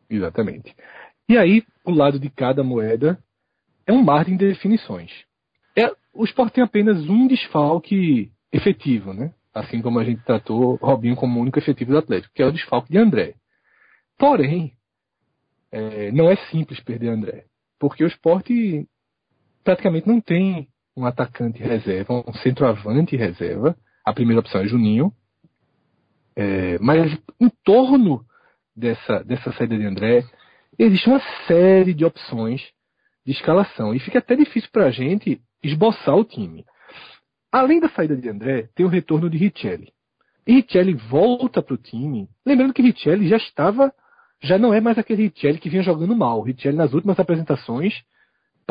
Exatamente. 0.10 0.76
E 1.30 1.38
aí, 1.38 1.64
o 1.86 1.92
lado 1.92 2.20
de 2.20 2.30
cada 2.30 2.62
moeda 2.62 3.18
é 3.88 3.94
um 3.94 4.04
mar 4.04 4.26
de 4.26 4.34
indefinições. 4.34 5.14
É, 5.78 5.96
o 6.14 6.26
esporte 6.26 6.56
tem 6.56 6.64
apenas 6.66 7.08
um 7.08 7.26
desfalque 7.26 8.30
efetivo, 8.52 9.14
né? 9.14 9.34
Assim 9.54 9.82
como 9.82 9.98
a 10.00 10.04
gente 10.04 10.22
tratou 10.26 10.76
Robinho 10.76 11.16
como 11.16 11.40
o 11.40 11.42
único 11.42 11.58
efetivo 11.58 11.92
do 11.92 12.00
Atlético, 12.00 12.34
que 12.34 12.44
é 12.44 12.46
o 12.46 12.52
desfalque 12.52 12.92
de 12.92 12.98
André. 12.98 13.36
Porém, 14.18 14.74
é, 15.72 16.12
não 16.12 16.30
é 16.30 16.36
simples 16.48 16.82
perder 16.82 17.08
André, 17.08 17.46
porque 17.80 18.04
o 18.04 18.08
esporte 18.08 18.86
praticamente 19.64 20.06
não 20.06 20.20
tem 20.20 20.68
um 20.96 21.06
atacante 21.06 21.62
reserva, 21.62 22.24
um 22.28 22.34
centroavante 22.34 23.16
reserva. 23.16 23.76
A 24.06 24.14
primeira 24.14 24.40
opção 24.40 24.62
é 24.62 24.68
Juninho. 24.68 25.12
É, 26.36 26.78
mas 26.80 27.18
em 27.40 27.50
torno 27.64 28.24
dessa, 28.76 29.24
dessa 29.24 29.52
saída 29.54 29.78
de 29.78 29.86
André, 29.86 30.24
existe 30.78 31.08
uma 31.08 31.22
série 31.48 31.94
de 31.94 32.06
opções 32.06 32.62
de 33.26 33.32
escalação. 33.32 33.94
E 33.94 34.00
fica 34.00 34.20
até 34.20 34.36
difícil 34.36 34.70
para 34.72 34.86
a 34.86 34.92
gente 34.92 35.42
esboçar 35.64 36.16
o 36.16 36.26
time. 36.26 36.66
Além 37.52 37.80
da 37.80 37.90
saída 37.90 38.16
de 38.16 38.30
André, 38.30 38.70
tem 38.76 38.86
o 38.86 38.90
retorno 38.90 39.30
de 39.30 39.38
Richelli. 39.38 39.92
E 40.48 40.54
Richelli 40.54 40.94
volta 40.94 41.62
para 41.62 41.74
o 41.74 41.78
time. 41.78 42.28
Lembrando 42.46 42.74
que 42.74 42.82
Richelli 42.82 43.28
já 43.28 43.38
estava, 43.38 43.94
já 44.42 44.58
não 44.58 44.74
é 44.74 44.82
mais 44.82 44.98
aquele 44.98 45.24
Richelli 45.24 45.60
que 45.60 45.70
vinha 45.70 45.84
jogando 45.84 46.16
mal. 46.16 46.42
Richelli 46.42 46.76
nas 46.76 46.94
últimas 46.94 47.20
apresentações 47.20 47.94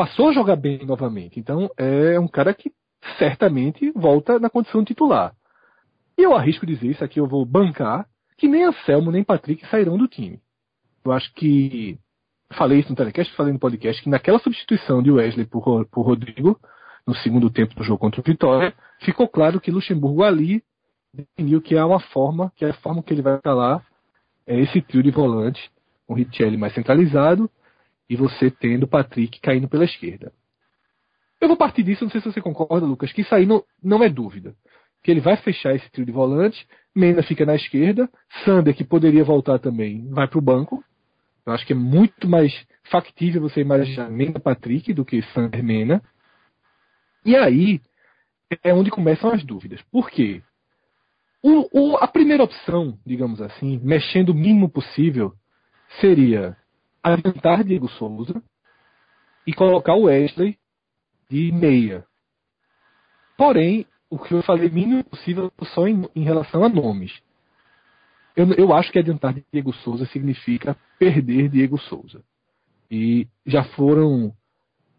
passou 0.01 0.31
a 0.31 0.33
jogar 0.33 0.57
bem 0.57 0.87
novamente. 0.87 1.39
Então 1.39 1.71
é 1.77 2.19
um 2.19 2.27
cara 2.27 2.55
que 2.55 2.73
certamente 3.19 3.93
volta 3.95 4.39
na 4.39 4.49
condição 4.49 4.83
titular. 4.83 5.35
E 6.17 6.23
eu 6.23 6.35
arrisco 6.35 6.65
dizer, 6.65 6.89
isso 6.89 7.05
aqui 7.05 7.21
eu 7.21 7.27
vou 7.27 7.45
bancar, 7.45 8.07
que 8.39 8.49
nem 8.49 8.65
Anselmo 8.65 9.11
nem 9.11 9.23
Patrick 9.23 9.67
sairão 9.67 9.99
do 9.99 10.09
time. 10.09 10.41
Eu 11.05 11.13
acho 11.13 11.31
que. 11.35 11.99
Falei 12.55 12.81
isso 12.81 12.89
no 12.89 12.97
telecast, 12.97 13.33
falei 13.37 13.53
no 13.53 13.59
podcast, 13.59 14.03
que 14.03 14.09
naquela 14.09 14.39
substituição 14.39 15.03
de 15.03 15.11
Wesley 15.11 15.47
por, 15.47 15.85
por 15.87 16.03
Rodrigo, 16.03 16.59
no 17.07 17.15
segundo 17.17 17.51
tempo 17.51 17.75
do 17.75 17.85
jogo 17.85 17.99
contra 17.99 18.23
o 18.23 18.25
Vitória, 18.25 18.75
ficou 19.03 19.29
claro 19.29 19.61
que 19.61 19.71
Luxemburgo 19.71 20.25
ali 20.25 20.65
definiu 21.13 21.61
que 21.61 21.77
é 21.77 21.85
uma 21.85 22.01
forma, 22.01 22.51
que 22.57 22.65
é 22.65 22.71
a 22.71 22.75
forma 22.75 23.03
que 23.03 23.13
ele 23.13 23.23
vai 23.23 23.37
escalar 23.37 23.85
é 24.47 24.59
esse 24.59 24.81
trio 24.81 25.03
de 25.03 25.11
volantes, 25.11 25.63
com 26.07 26.15
o 26.15 26.17
Richelli 26.17 26.57
mais 26.57 26.73
centralizado 26.73 27.49
e 28.11 28.17
você 28.17 28.51
tendo 28.51 28.89
Patrick 28.89 29.41
caindo 29.41 29.69
pela 29.69 29.85
esquerda. 29.85 30.33
Eu 31.41 31.47
vou 31.47 31.57
partir 31.57 31.85
disso, 31.85 32.05
não 32.05 32.11
sei 32.11 32.21
se 32.21 32.31
você 32.31 32.41
concorda, 32.41 32.85
Lucas, 32.85 33.13
que 33.13 33.21
isso 33.21 33.33
aí 33.33 33.47
não, 33.47 33.63
não 33.81 34.03
é 34.03 34.09
dúvida. 34.09 34.55
Que 35.03 35.13
ele 35.13 35.21
vai 35.21 35.37
fechar 35.37 35.75
esse 35.75 35.89
trio 35.93 36.05
de 36.05 36.11
volantes, 36.11 36.61
Mena 36.95 37.23
fica 37.23 37.47
na 37.47 37.55
esquerda, 37.55 38.11
Sander, 38.45 38.75
que 38.75 38.83
poderia 38.83 39.23
voltar 39.23 39.61
também, 39.61 40.09
vai 40.11 40.27
para 40.27 40.39
o 40.41 40.43
banco. 40.43 40.85
Eu 41.47 41.53
acho 41.53 41.65
que 41.65 41.73
é 41.73 41.77
muito 41.77 42.29
mais 42.29 42.53
factível 42.91 43.41
você 43.41 43.61
imaginar 43.61 44.11
Mena 44.11 44.41
Patrick 44.41 44.93
do 44.93 45.05
que 45.05 45.23
Sander 45.33 45.63
Mena. 45.63 46.03
E 47.25 47.37
aí 47.37 47.81
é 48.65 48.75
onde 48.75 48.91
começam 48.91 49.31
as 49.31 49.45
dúvidas. 49.45 49.81
Por 49.93 50.11
quê? 50.11 50.43
O, 51.43 51.93
o, 51.93 51.97
a 51.97 52.09
primeira 52.09 52.43
opção, 52.43 52.99
digamos 53.07 53.41
assim, 53.41 53.81
mexendo 53.83 54.31
o 54.31 54.35
mínimo 54.35 54.69
possível, 54.69 55.33
seria 56.01 56.57
adiantar 57.03 57.65
Diego 57.65 57.89
Souza 57.89 58.43
e 59.47 59.53
colocar 59.53 59.95
o 59.95 60.05
Wesley 60.05 60.59
de 61.29 61.53
meia. 61.53 62.05
Porém, 63.37 63.87
o 64.11 64.19
que 64.19 64.35
eu 64.35 64.43
falei 64.43 64.69
mínimo 64.69 65.05
possível 65.05 65.53
só 65.75 65.87
em, 65.87 66.09
em 66.15 66.25
relação 66.25 66.65
a 66.65 66.69
nomes. 66.69 67.13
Eu, 68.37 68.53
eu, 68.55 68.73
acho 68.73 68.91
que 68.93 68.99
adiantar 68.99 69.35
Diego 69.53 69.73
Souza 69.73 70.07
significa 70.07 70.77
perder 70.99 71.49
Diego 71.49 71.79
Souza. 71.79 72.23
E 72.91 73.29
já 73.47 73.65
foram 73.65 74.33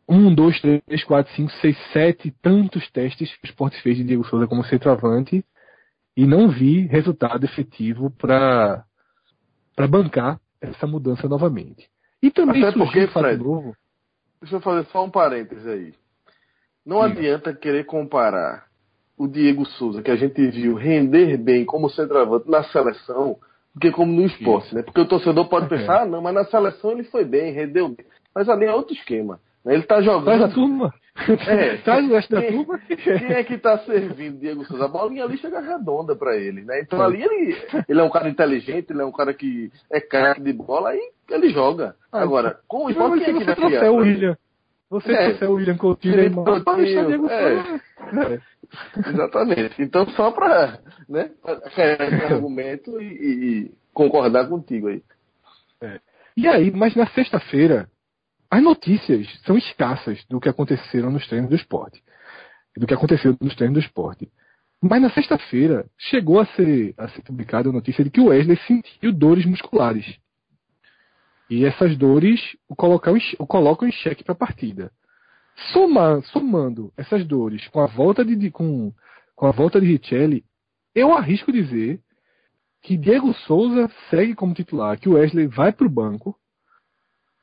um, 0.08 0.34
dois, 0.34 0.60
três, 0.60 1.04
quatro, 1.06 1.34
cinco, 1.34 1.52
seis, 1.54 1.78
sete 1.92 2.32
tantos 2.42 2.90
testes 2.92 3.36
que 3.38 3.46
o 3.46 3.50
esporte 3.50 3.82
fez 3.82 3.98
de 3.98 4.04
Diego 4.04 4.26
Souza 4.26 4.48
como 4.48 4.64
centroavante 4.64 5.46
e 6.16 6.26
não 6.26 6.50
vi 6.50 6.88
resultado 6.88 7.46
efetivo 7.46 8.12
para 8.12 8.86
bancar 9.90 10.40
essa 10.62 10.86
mudança 10.86 11.28
novamente. 11.28 11.90
E 12.22 12.30
também 12.30 12.64
Até 12.64 12.78
porque, 12.78 13.08
Fred, 13.08 13.44
novo. 13.44 13.76
Deixa 14.40 14.56
eu 14.56 14.62
fazer 14.62 14.88
só 14.92 15.04
um 15.04 15.10
parêntese 15.10 15.68
aí. 15.68 15.94
Não 16.86 16.98
Sim. 16.98 17.12
adianta 17.12 17.54
querer 17.54 17.86
comparar 17.86 18.66
o 19.18 19.28
Diego 19.28 19.66
Souza, 19.66 20.02
que 20.02 20.10
a 20.10 20.16
gente 20.16 20.50
viu 20.50 20.76
render 20.76 21.38
bem 21.38 21.66
como 21.66 21.90
centroavante 21.90 22.50
na 22.50 22.64
seleção, 22.66 23.38
do 23.76 23.92
como 23.92 24.12
no 24.12 24.26
esporte, 24.26 24.68
Isso. 24.68 24.76
né? 24.76 24.84
Porque 24.84 25.02
o 25.02 25.08
torcedor 25.08 25.48
pode 25.48 25.70
pensar, 25.70 26.00
é. 26.00 26.02
ah, 26.02 26.06
não, 26.06 26.22
mas 26.22 26.34
na 26.34 26.46
seleção 26.46 26.92
ele 26.92 27.04
foi 27.04 27.24
bem, 27.24 27.54
rendeu 27.54 27.90
bem. 27.90 28.06
Mas 28.34 28.50
ali 28.50 28.66
é 28.66 28.74
outro 28.74 28.94
esquema. 28.94 29.40
Né? 29.64 29.76
Ele 29.76 29.84
tá 29.84 30.02
jogando. 30.02 30.26
Traz 30.26 30.42
a 30.42 30.48
turma. 30.50 30.94
É, 31.48 31.78
Traz 31.84 32.10
o 32.10 32.14
resto 32.14 32.34
da 32.34 32.42
turma. 32.42 32.80
Quem 32.80 33.34
é 33.34 33.44
que 33.44 33.58
tá 33.58 33.78
servindo 33.80 34.40
Diego 34.40 34.66
Souza? 34.66 34.86
A 34.86 34.88
bolinha 34.88 35.24
ali 35.24 35.38
chega 35.38 35.60
redonda 35.60 36.16
para 36.16 36.36
ele, 36.36 36.64
né? 36.64 36.82
Então 36.82 37.02
ali 37.02 37.22
ele, 37.22 37.58
ele 37.88 38.00
é 38.00 38.04
um 38.04 38.10
cara 38.10 38.30
inteligente, 38.30 38.92
ele 38.92 39.02
é 39.02 39.06
um 39.06 39.12
cara 39.12 39.34
que 39.34 39.72
é 39.92 40.00
craque 40.00 40.42
de 40.42 40.54
bola 40.54 40.96
e 40.96 41.12
ele 41.30 41.50
joga. 41.50 41.96
Agora, 42.12 42.60
com 42.68 42.86
o 42.86 42.90
esporte, 42.90 43.24
quem 43.24 43.36
é 43.36 43.40
que 43.40 43.46
vai 43.46 43.56
criar? 43.56 43.92
o 43.92 43.98
William. 43.98 44.38
Você 44.90 45.14
é, 45.14 45.30
trouxer 45.30 45.50
o 45.50 45.54
William 45.54 45.78
Coutinho, 45.78 46.16
Felipe 46.16 46.36
Coutinho, 46.36 47.08
Diego 47.08 47.30
é. 47.30 47.54
é. 47.54 48.40
Exatamente. 49.10 49.82
Então, 49.82 50.06
só 50.12 50.32
para 50.32 50.80
né, 51.08 51.32
esse 51.66 51.82
argumento 52.34 53.02
e, 53.02 53.06
e, 53.06 53.72
concordar 53.94 54.50
contigo 54.50 54.90
aí. 54.90 55.02
É. 55.82 56.00
E 56.36 56.48
aí, 56.48 56.72
mas 56.72 56.94
na 56.96 57.08
sexta-feira, 57.08 57.88
as 58.52 58.62
notícias 58.62 59.28
são 59.46 59.58
escassas 59.58 60.22
do 60.26 60.42
que 60.42 60.50
aconteceram 60.50 61.10
nos 61.10 61.26
treinos 61.26 61.50
do 61.50 61.56
esporte. 61.56 62.04
Do 62.76 62.86
que 62.86 62.94
aconteceu 62.94 63.38
nos 63.40 63.56
treinos 63.56 63.82
do 63.82 63.86
esporte. 63.86 64.30
Mas 64.82 65.02
na 65.02 65.10
sexta-feira 65.10 65.86
chegou 65.98 66.38
a 66.38 66.46
ser, 66.48 66.94
a 66.98 67.08
ser 67.08 67.22
publicada 67.22 67.70
a 67.70 67.72
notícia 67.72 68.04
de 68.04 68.10
que 68.10 68.20
o 68.20 68.26
Wesley 68.26 68.58
sentiu 68.68 69.14
dores 69.14 69.46
musculares. 69.46 70.18
E 71.50 71.66
essas 71.66 71.96
dores 71.98 72.42
o 72.68 72.76
colocam, 72.76 73.16
o 73.40 73.48
colocam 73.48 73.88
em 73.88 73.92
xeque 73.92 74.24
para 74.24 74.34
a 74.34 74.38
partida. 74.38 74.92
Somar, 75.72 76.22
somando 76.24 76.92
essas 76.98 77.26
dores 77.26 77.66
com 77.70 77.80
a 77.80 77.88
volta 77.88 78.26
de, 78.26 78.52
com, 78.52 78.92
com 79.34 79.46
a 79.46 79.52
volta 79.52 79.80
de 79.80 79.88
Richelli, 79.88 80.44
eu 80.94 81.14
arrisco 81.14 81.54
dizer 81.54 82.02
que 82.82 82.98
Diego 82.98 83.34
Souza 83.34 83.90
segue 84.10 84.36
como 84.36 84.54
titular, 84.54 85.00
que 85.00 85.08
o 85.08 85.14
Wesley 85.14 85.48
vai 85.48 85.72
para 85.72 85.88
o 85.88 85.90
banco 85.90 86.36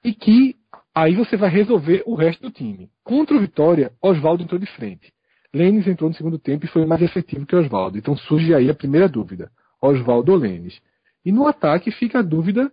e 0.04 0.12
que 0.12 0.57
Aí 0.98 1.14
você 1.14 1.36
vai 1.36 1.48
resolver 1.48 2.02
o 2.06 2.16
resto 2.16 2.42
do 2.42 2.50
time. 2.50 2.90
Contra 3.04 3.36
o 3.36 3.40
Vitória, 3.40 3.92
Oswaldo 4.02 4.42
entrou 4.42 4.58
de 4.58 4.66
frente. 4.66 5.14
Lênis 5.54 5.86
entrou 5.86 6.10
no 6.10 6.16
segundo 6.16 6.40
tempo 6.40 6.64
e 6.64 6.68
foi 6.68 6.84
mais 6.86 7.00
efetivo 7.00 7.46
que 7.46 7.54
Oswaldo. 7.54 7.96
Então 7.96 8.16
surge 8.16 8.52
aí 8.52 8.68
a 8.68 8.74
primeira 8.74 9.08
dúvida: 9.08 9.48
Oswaldo 9.80 10.32
ou 10.32 10.38
Lênis. 10.38 10.80
E 11.24 11.30
no 11.30 11.46
ataque 11.46 11.92
fica 11.92 12.18
a 12.18 12.22
dúvida 12.22 12.72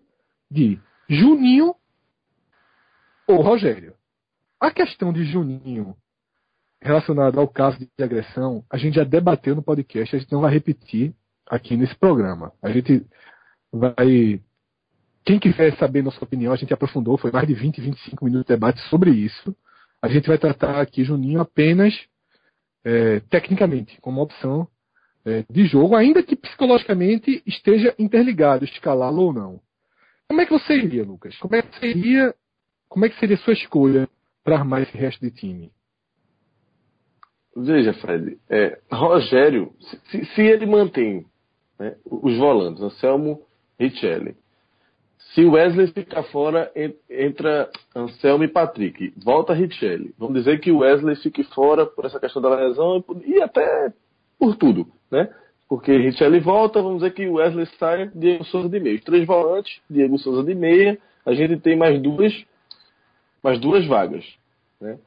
de 0.50 0.80
Juninho 1.08 1.76
ou 3.28 3.44
Rogério. 3.44 3.94
A 4.60 4.72
questão 4.72 5.14
de 5.14 5.24
Juninho 5.26 5.96
relacionada 6.82 7.40
ao 7.40 7.48
caso 7.48 7.78
de 7.78 8.04
agressão, 8.04 8.66
a 8.72 8.78
gente 8.78 8.96
já 8.96 9.04
debateu 9.04 9.56
no 9.56 9.62
podcast, 9.62 10.16
a 10.16 10.20
gente 10.20 10.32
não 10.32 10.42
vai 10.42 10.52
repetir 10.52 11.14
aqui 11.48 11.78
nesse 11.78 11.94
programa. 11.94 12.52
A 12.60 12.72
gente 12.72 13.06
vai 13.72 14.42
quem 15.26 15.40
quiser 15.40 15.76
saber 15.78 16.04
nossa 16.04 16.24
opinião, 16.24 16.54
a 16.54 16.56
gente 16.56 16.74
aprofundou, 16.74 17.18
foi 17.18 17.32
mais 17.32 17.48
de 17.48 17.56
20, 17.56 17.82
25 17.82 18.24
minutos 18.24 18.46
de 18.46 18.54
debate 18.54 18.80
sobre 18.90 19.10
isso. 19.10 19.56
A 20.02 20.08
gente 20.08 20.28
vai 20.28 20.38
tratar 20.38 20.80
aqui 20.80 21.04
Juninho 21.04 21.42
apenas 21.42 21.94
é, 22.84 23.20
tecnicamente, 23.22 24.00
como 24.02 24.22
opção 24.22 24.68
é, 25.26 25.44
de 25.50 25.66
jogo, 25.66 25.96
ainda 25.96 26.22
que 26.22 26.36
psicologicamente 26.36 27.42
esteja 27.48 27.96
interligado, 27.98 28.64
escalá-lo 28.66 29.24
ou 29.24 29.34
não. 29.34 29.60
Como 30.28 30.42
é 30.42 30.46
que 30.46 30.52
você 30.52 30.76
iria, 30.76 31.04
Lucas? 31.04 31.36
Como 31.38 31.56
é 31.56 31.64
que 31.64 31.80
seria, 31.80 32.36
como 32.88 33.06
é 33.06 33.10
que 33.10 33.20
seria 33.20 33.36
a 33.36 33.40
sua 33.40 33.54
escolha 33.54 34.08
para 34.44 34.58
armar 34.58 34.84
esse 34.84 34.96
resto 34.96 35.20
de 35.22 35.32
time? 35.32 35.72
Veja, 37.58 37.94
Fred, 37.94 38.38
é, 38.50 38.80
Rogério, 38.92 39.74
se, 39.80 40.26
se, 40.26 40.42
ele 40.42 40.66
mantém 40.66 41.26
né, 41.80 41.96
os 42.06 42.38
volantes, 42.38 42.84
Anselmo 42.84 43.42
Richelli, 43.80 44.36
se 45.34 45.44
Wesley 45.44 45.88
ficar 45.88 46.24
fora, 46.24 46.72
entra 47.10 47.70
Anselmo 47.96 48.44
e 48.44 48.48
Patrick. 48.48 49.14
Volta 49.18 49.54
Richelli. 49.54 50.14
Vamos 50.18 50.36
dizer 50.36 50.60
que 50.60 50.72
Wesley 50.72 51.16
fique 51.18 51.44
fora 51.44 51.86
por 51.86 52.06
essa 52.06 52.20
questão 52.20 52.42
da 52.42 52.56
lesão 52.56 53.04
e 53.26 53.42
até 53.42 53.92
por 54.40 54.56
tudo, 54.56 54.88
né? 55.12 55.30
Porque 55.68 55.98
Richelli 55.98 56.40
volta, 56.40 56.82
vamos 56.82 57.00
dizer 57.00 57.14
que 57.14 57.28
Wesley 57.28 57.66
sai, 57.80 58.12
Diego 58.14 58.46
Souza 58.46 58.70
de 58.70 58.80
meio. 58.80 59.02
Três 59.02 59.26
volantes, 59.26 59.82
Diego 59.90 60.18
Souza 60.20 60.44
de 60.44 60.54
meia, 60.54 60.98
a 61.26 61.34
gente 61.34 61.58
tem 61.58 61.76
mais 61.76 62.00
duas, 62.00 62.34
mais 63.44 63.60
duas 63.60 63.86
vagas. 63.88 64.24
Né? 64.80 65.00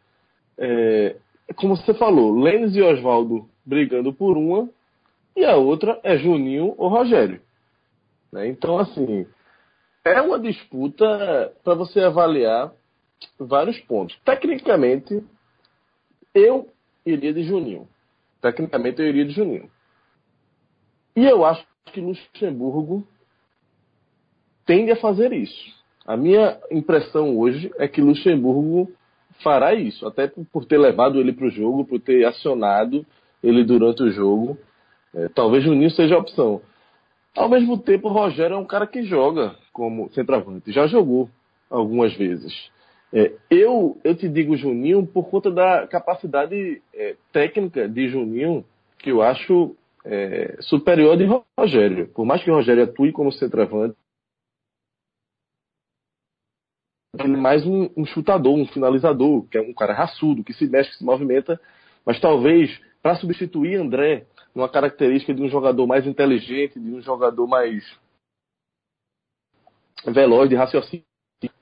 É, 0.58 1.16
como 1.54 1.76
você 1.76 1.94
falou, 1.94 2.38
Lênis 2.38 2.74
e 2.74 2.82
Oswaldo 2.82 3.48
brigando 3.64 4.12
por 4.12 4.36
uma, 4.36 4.68
e 5.36 5.44
a 5.44 5.54
outra 5.56 6.00
é 6.02 6.18
Juninho 6.18 6.74
ou 6.76 6.88
Rogério. 6.88 7.40
Né? 8.32 8.48
Então, 8.48 8.78
assim, 8.78 9.26
é 10.12 10.20
uma 10.20 10.38
disputa 10.38 11.52
para 11.62 11.74
você 11.74 12.00
avaliar 12.00 12.72
vários 13.38 13.78
pontos. 13.80 14.16
Tecnicamente, 14.24 15.22
eu 16.34 16.68
iria 17.04 17.32
de 17.32 17.42
Juninho. 17.44 17.88
Tecnicamente, 18.40 19.00
eu 19.00 19.08
iria 19.08 19.24
de 19.24 19.32
Juninho. 19.32 19.70
E 21.16 21.24
eu 21.24 21.44
acho 21.44 21.66
que 21.86 22.00
Luxemburgo 22.00 23.06
tende 24.64 24.92
a 24.92 24.96
fazer 24.96 25.32
isso. 25.32 25.76
A 26.06 26.16
minha 26.16 26.58
impressão 26.70 27.36
hoje 27.36 27.72
é 27.76 27.88
que 27.88 28.00
Luxemburgo 28.00 28.90
fará 29.42 29.74
isso, 29.74 30.06
até 30.06 30.30
por 30.52 30.64
ter 30.64 30.78
levado 30.78 31.18
ele 31.18 31.32
para 31.32 31.46
o 31.46 31.50
jogo, 31.50 31.84
por 31.84 32.00
ter 32.00 32.24
acionado 32.24 33.04
ele 33.42 33.64
durante 33.64 34.02
o 34.02 34.10
jogo. 34.10 34.58
É, 35.14 35.28
talvez 35.28 35.64
Juninho 35.64 35.90
seja 35.90 36.14
a 36.14 36.18
opção. 36.18 36.60
Ao 37.36 37.48
mesmo 37.48 37.78
tempo, 37.78 38.08
o 38.08 38.12
Rogério 38.12 38.54
é 38.54 38.58
um 38.58 38.66
cara 38.66 38.86
que 38.86 39.02
joga 39.02 39.56
como 39.72 40.10
centroavante, 40.10 40.72
já 40.72 40.86
jogou 40.86 41.30
algumas 41.70 42.14
vezes. 42.14 42.70
É, 43.12 43.32
eu, 43.50 43.98
eu 44.04 44.14
te 44.14 44.28
digo 44.28 44.56
Juninho 44.56 45.06
por 45.06 45.30
conta 45.30 45.50
da 45.50 45.86
capacidade 45.86 46.82
é, 46.92 47.16
técnica 47.32 47.88
de 47.88 48.08
Juninho, 48.08 48.64
que 48.98 49.10
eu 49.10 49.22
acho 49.22 49.74
é, 50.04 50.56
superior 50.60 51.16
de 51.16 51.26
Rogério. 51.56 52.08
Por 52.08 52.26
mais 52.26 52.42
que 52.42 52.50
Rogério 52.50 52.84
atue 52.84 53.12
como 53.12 53.32
centroavante, 53.32 53.96
ele 57.18 57.34
é 57.34 57.36
mais 57.36 57.66
um, 57.66 57.88
um, 57.96 58.04
chutador, 58.04 58.54
um 58.54 58.66
finalizador, 58.66 59.46
que 59.48 59.58
é 59.58 59.60
um 59.60 59.72
cara 59.72 59.94
raçudo, 59.94 60.44
que 60.44 60.52
se 60.52 60.66
mexe, 60.68 60.90
que 60.90 60.98
se 60.98 61.04
movimenta, 61.04 61.60
mas 62.04 62.20
talvez 62.20 62.78
para 63.02 63.16
substituir 63.16 63.76
André, 63.76 64.26
numa 64.54 64.68
característica 64.68 65.34
de 65.34 65.42
um 65.42 65.48
jogador 65.48 65.86
mais 65.86 66.06
inteligente, 66.06 66.78
de 66.78 66.90
um 66.94 67.00
jogador 67.00 67.46
mais 67.46 67.84
veloz, 70.06 70.48
de 70.48 70.56
raciocínio, 70.56 71.04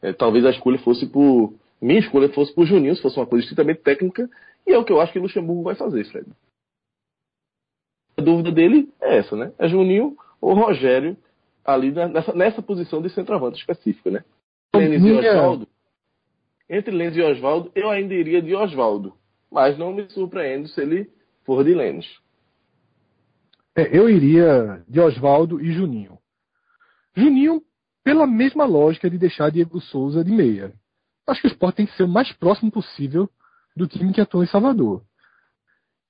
é, 0.02 0.12
talvez 0.12 0.44
a 0.44 0.50
escolha 0.50 0.78
fosse 0.78 1.06
por. 1.06 1.54
Minha 1.80 2.00
escolha 2.00 2.32
fosse 2.32 2.54
por 2.54 2.64
Juninho, 2.64 2.96
se 2.96 3.02
fosse 3.02 3.18
uma 3.18 3.26
coisa 3.26 3.44
estritamente 3.44 3.82
técnica, 3.82 4.30
e 4.66 4.72
é 4.72 4.78
o 4.78 4.84
que 4.84 4.92
eu 4.92 5.00
acho 5.00 5.12
que 5.12 5.18
o 5.18 5.22
Luxemburgo 5.22 5.62
vai 5.62 5.74
fazer, 5.74 6.04
Fred. 6.06 6.26
A 8.16 8.22
dúvida 8.22 8.50
dele 8.50 8.90
é 9.00 9.18
essa, 9.18 9.36
né? 9.36 9.52
É 9.58 9.68
Juninho 9.68 10.16
ou 10.40 10.54
Rogério 10.54 11.16
ali 11.64 11.90
nessa, 11.90 12.32
nessa 12.32 12.62
posição 12.62 13.02
de 13.02 13.10
centroavante 13.10 13.58
específica, 13.58 14.10
né? 14.10 14.24
Lênis 14.74 15.04
e 15.04 15.12
Oswaldo. 15.12 15.68
Entre 16.68 16.94
Lênis 16.94 17.16
e 17.16 17.22
Oswaldo, 17.22 17.70
eu 17.74 17.90
ainda 17.90 18.14
iria 18.14 18.40
de 18.40 18.54
Oswaldo. 18.54 19.14
Mas 19.50 19.76
não 19.76 19.92
me 19.92 20.08
surpreendo 20.10 20.66
se 20.68 20.80
ele 20.80 21.10
for 21.44 21.62
de 21.62 21.74
Lênis. 21.74 22.06
É, 23.76 23.96
eu 23.96 24.08
iria 24.08 24.82
de 24.88 24.98
Oswaldo 24.98 25.60
e 25.60 25.70
Juninho. 25.72 26.18
Juninho, 27.14 27.62
pela 28.02 28.26
mesma 28.26 28.64
lógica 28.64 29.10
de 29.10 29.18
deixar 29.18 29.50
Diego 29.50 29.80
Souza 29.80 30.24
de 30.24 30.32
meia. 30.32 30.72
Acho 31.26 31.42
que 31.42 31.48
o 31.48 31.50
esporte 31.50 31.76
tem 31.76 31.86
que 31.86 31.94
ser 31.94 32.04
o 32.04 32.08
mais 32.08 32.32
próximo 32.32 32.70
possível 32.70 33.28
do 33.76 33.86
time 33.86 34.14
que 34.14 34.20
atua 34.20 34.44
em 34.44 34.48
Salvador. 34.48 35.02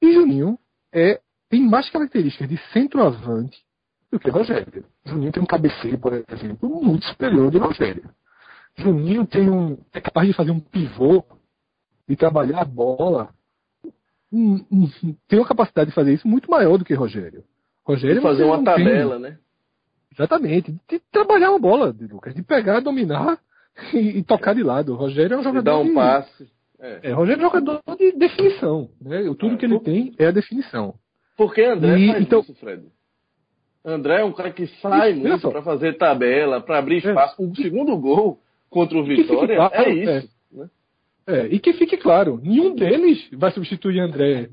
E 0.00 0.12
Juninho 0.12 0.57
é 0.92 1.20
tem 1.48 1.62
mais 1.62 1.88
características 1.90 2.48
de 2.48 2.57
centroavante 2.72 3.59
do 4.11 4.18
que 4.20 4.31
Rogério. 4.31 4.85
Juninho 5.05 5.33
tem 5.33 5.42
um 5.42 5.46
cabeceio, 5.46 5.98
por 5.98 6.12
exemplo, 6.12 6.83
muito 6.83 7.05
superior 7.07 7.50
de 7.50 7.59
Rogério. 7.59 8.11
Juninho 8.76 9.26
tem 9.26 9.48
um, 9.48 9.79
é 9.92 10.00
capaz 10.00 10.29
de 10.29 10.35
fazer 10.35 10.50
um 10.50 10.61
pivô, 10.61 11.24
de 12.09 12.14
trabalhar 12.14 12.61
a 12.61 12.64
bola. 12.64 13.35
Um, 14.33 14.64
um, 14.70 14.88
tem 15.26 15.38
uma 15.38 15.48
capacidade 15.48 15.90
de 15.90 15.94
fazer 15.94 16.14
isso 16.14 16.29
muito 16.29 16.50
maior 16.50 16.76
do 16.79 16.85
que 16.85 16.94
Rogério. 16.94 17.44
Rogério 17.87 18.16
de 18.16 18.22
fazer 18.22 18.42
uma 18.42 18.64
tabela, 18.64 19.16
né? 19.16 19.38
Exatamente. 20.12 20.75
De 20.88 20.99
trabalhar 21.12 21.51
uma 21.51 21.59
bola, 21.61 21.94
Lucas. 22.11 22.35
De 22.35 22.42
pegar, 22.42 22.81
dominar 22.81 23.38
e, 23.94 24.18
e 24.18 24.22
tocar 24.25 24.55
de 24.55 24.62
lado. 24.62 24.92
O 24.92 24.96
Rogério 24.96 25.35
é 25.35 25.38
um 25.38 25.42
jogador. 25.42 25.61
De 25.61 25.64
dar 25.64 25.79
um 25.79 25.88
de, 25.88 25.94
passe. 25.94 26.49
É. 26.81 27.11
é, 27.11 27.12
Rogério 27.12 27.42
é 27.42 27.46
um 27.46 27.49
jogador 27.49 27.83
de 27.96 28.12
definição. 28.12 28.90
Né? 29.01 29.22
Tudo 29.38 29.55
é, 29.55 29.57
que 29.57 29.64
ele 29.66 29.79
tem 29.79 30.14
é 30.18 30.27
a 30.27 30.31
definição. 30.33 30.94
Porque 31.37 31.62
André 31.62 31.96
e, 31.96 32.09
faz 32.09 32.22
então, 32.22 32.40
isso, 32.40 32.55
Fred. 32.55 32.83
André 33.85 34.20
é 34.20 34.25
um 34.25 34.33
cara 34.33 34.51
que 34.51 34.66
sai 34.81 35.12
isso, 35.12 35.20
muito 35.20 35.49
para 35.49 35.62
fazer 35.62 35.96
tabela, 35.96 36.61
para 36.61 36.79
abrir 36.79 37.07
é. 37.07 37.11
espaço. 37.11 37.40
É. 37.40 37.46
O 37.46 37.55
segundo 37.55 37.96
gol 37.96 38.40
contra 38.68 38.99
o 38.99 39.05
Vitória 39.05 39.57
claro, 39.57 39.75
é 39.75 39.90
isso. 39.92 40.11
É. 40.11 40.57
Né? 40.57 40.70
é. 41.29 41.46
e 41.46 41.61
que 41.61 41.72
fique 41.75 41.96
claro, 41.96 42.40
nenhum 42.42 42.75
deles 42.75 43.29
vai 43.33 43.53
substituir 43.53 44.01
André 44.01 44.49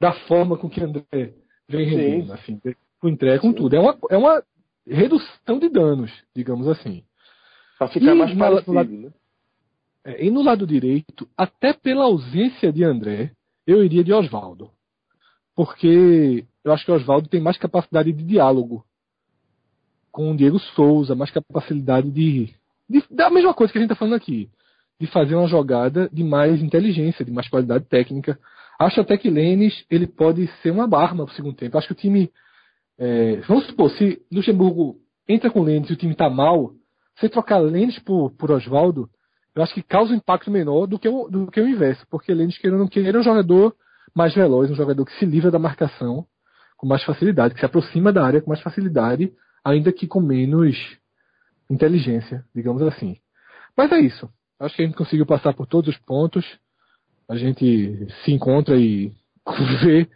da 0.00 0.12
forma 0.26 0.56
com 0.56 0.70
que 0.70 0.82
André 0.82 1.34
vem 1.76 1.86
rendendo, 1.88 2.32
assim, 2.32 2.60
com 3.00 3.08
entrega, 3.08 3.40
com 3.40 3.50
Sim. 3.50 3.56
tudo. 3.56 3.76
É 3.76 3.80
uma, 3.80 3.98
é 4.10 4.16
uma 4.16 4.42
redução 4.86 5.58
de 5.58 5.68
danos, 5.68 6.10
digamos 6.34 6.68
assim. 6.68 7.02
Para 7.78 7.88
ficar 7.88 8.14
e 8.14 8.18
mais 8.18 8.36
parecido, 8.36 8.72
lado, 8.72 8.90
né? 8.90 9.10
É, 10.04 10.24
e 10.24 10.30
no 10.30 10.42
lado 10.42 10.66
direito, 10.66 11.28
até 11.36 11.72
pela 11.72 12.04
ausência 12.04 12.72
de 12.72 12.84
André, 12.84 13.32
eu 13.66 13.84
iria 13.84 14.02
de 14.02 14.12
Oswaldo 14.12 14.70
porque 15.54 16.44
eu 16.64 16.72
acho 16.72 16.84
que 16.84 16.90
o 16.90 16.94
Oswaldo 16.94 17.28
tem 17.28 17.40
mais 17.40 17.58
capacidade 17.58 18.12
de 18.12 18.24
diálogo 18.24 18.84
com 20.10 20.32
o 20.32 20.36
Diego 20.36 20.58
Souza, 20.58 21.14
mais 21.14 21.30
capacidade 21.30 22.10
de, 22.10 22.54
de. 22.88 23.04
da 23.10 23.30
mesma 23.30 23.54
coisa 23.54 23.72
que 23.72 23.78
a 23.78 23.82
gente 23.82 23.90
está 23.90 23.98
falando 23.98 24.14
aqui. 24.14 24.50
De 25.00 25.06
fazer 25.06 25.34
uma 25.34 25.48
jogada 25.48 26.08
de 26.12 26.22
mais 26.22 26.62
inteligência, 26.62 27.24
de 27.24 27.30
mais 27.30 27.48
qualidade 27.48 27.84
técnica. 27.86 28.38
Acho 28.84 29.00
até 29.00 29.16
que 29.16 29.30
Lênis 29.30 29.84
ele 29.90 30.06
pode 30.06 30.46
ser 30.62 30.70
uma 30.70 30.84
arma 30.96 31.24
para 31.24 31.32
o 31.32 31.36
segundo 31.36 31.56
tempo. 31.56 31.76
Acho 31.76 31.88
que 31.88 31.92
o 31.92 31.96
time. 31.96 32.30
É, 32.98 33.36
vamos 33.48 33.66
supor, 33.66 33.90
se 33.90 34.20
Luxemburgo 34.30 34.96
entra 35.28 35.50
com 35.50 35.62
Lênis 35.62 35.88
e 35.90 35.92
o 35.92 35.96
time 35.96 36.12
está 36.12 36.28
mal, 36.28 36.72
você 37.16 37.28
trocar 37.28 37.58
Lênis 37.58 37.98
por, 37.98 38.30
por 38.32 38.50
Oswaldo, 38.50 39.08
eu 39.54 39.62
acho 39.62 39.74
que 39.74 39.82
causa 39.82 40.12
um 40.12 40.16
impacto 40.16 40.50
menor 40.50 40.86
do 40.86 40.98
que 40.98 41.08
o, 41.08 41.28
do 41.28 41.50
que 41.50 41.60
o 41.60 41.68
inverso. 41.68 42.06
Porque 42.10 42.32
Lênis, 42.32 42.58
querendo 42.58 42.80
não 42.80 42.88
querer, 42.88 43.14
é 43.14 43.18
um 43.18 43.22
jogador 43.22 43.74
mais 44.14 44.34
veloz, 44.34 44.70
um 44.70 44.74
jogador 44.74 45.04
que 45.04 45.18
se 45.18 45.24
livra 45.24 45.50
da 45.50 45.58
marcação 45.58 46.26
com 46.76 46.86
mais 46.86 47.04
facilidade, 47.04 47.54
que 47.54 47.60
se 47.60 47.66
aproxima 47.66 48.12
da 48.12 48.24
área 48.24 48.40
com 48.40 48.50
mais 48.50 48.60
facilidade, 48.60 49.32
ainda 49.64 49.92
que 49.92 50.06
com 50.06 50.20
menos 50.20 50.76
inteligência, 51.70 52.44
digamos 52.54 52.82
assim. 52.82 53.16
Mas 53.76 53.92
é 53.92 54.00
isso. 54.00 54.28
Acho 54.58 54.76
que 54.76 54.82
a 54.82 54.86
gente 54.86 54.96
conseguiu 54.96 55.24
passar 55.24 55.54
por 55.54 55.66
todos 55.66 55.94
os 55.94 56.00
pontos. 56.02 56.44
A 57.32 57.36
gente 57.36 58.06
se 58.22 58.30
encontra 58.30 58.76
e 58.76 59.10
vê 59.82 60.06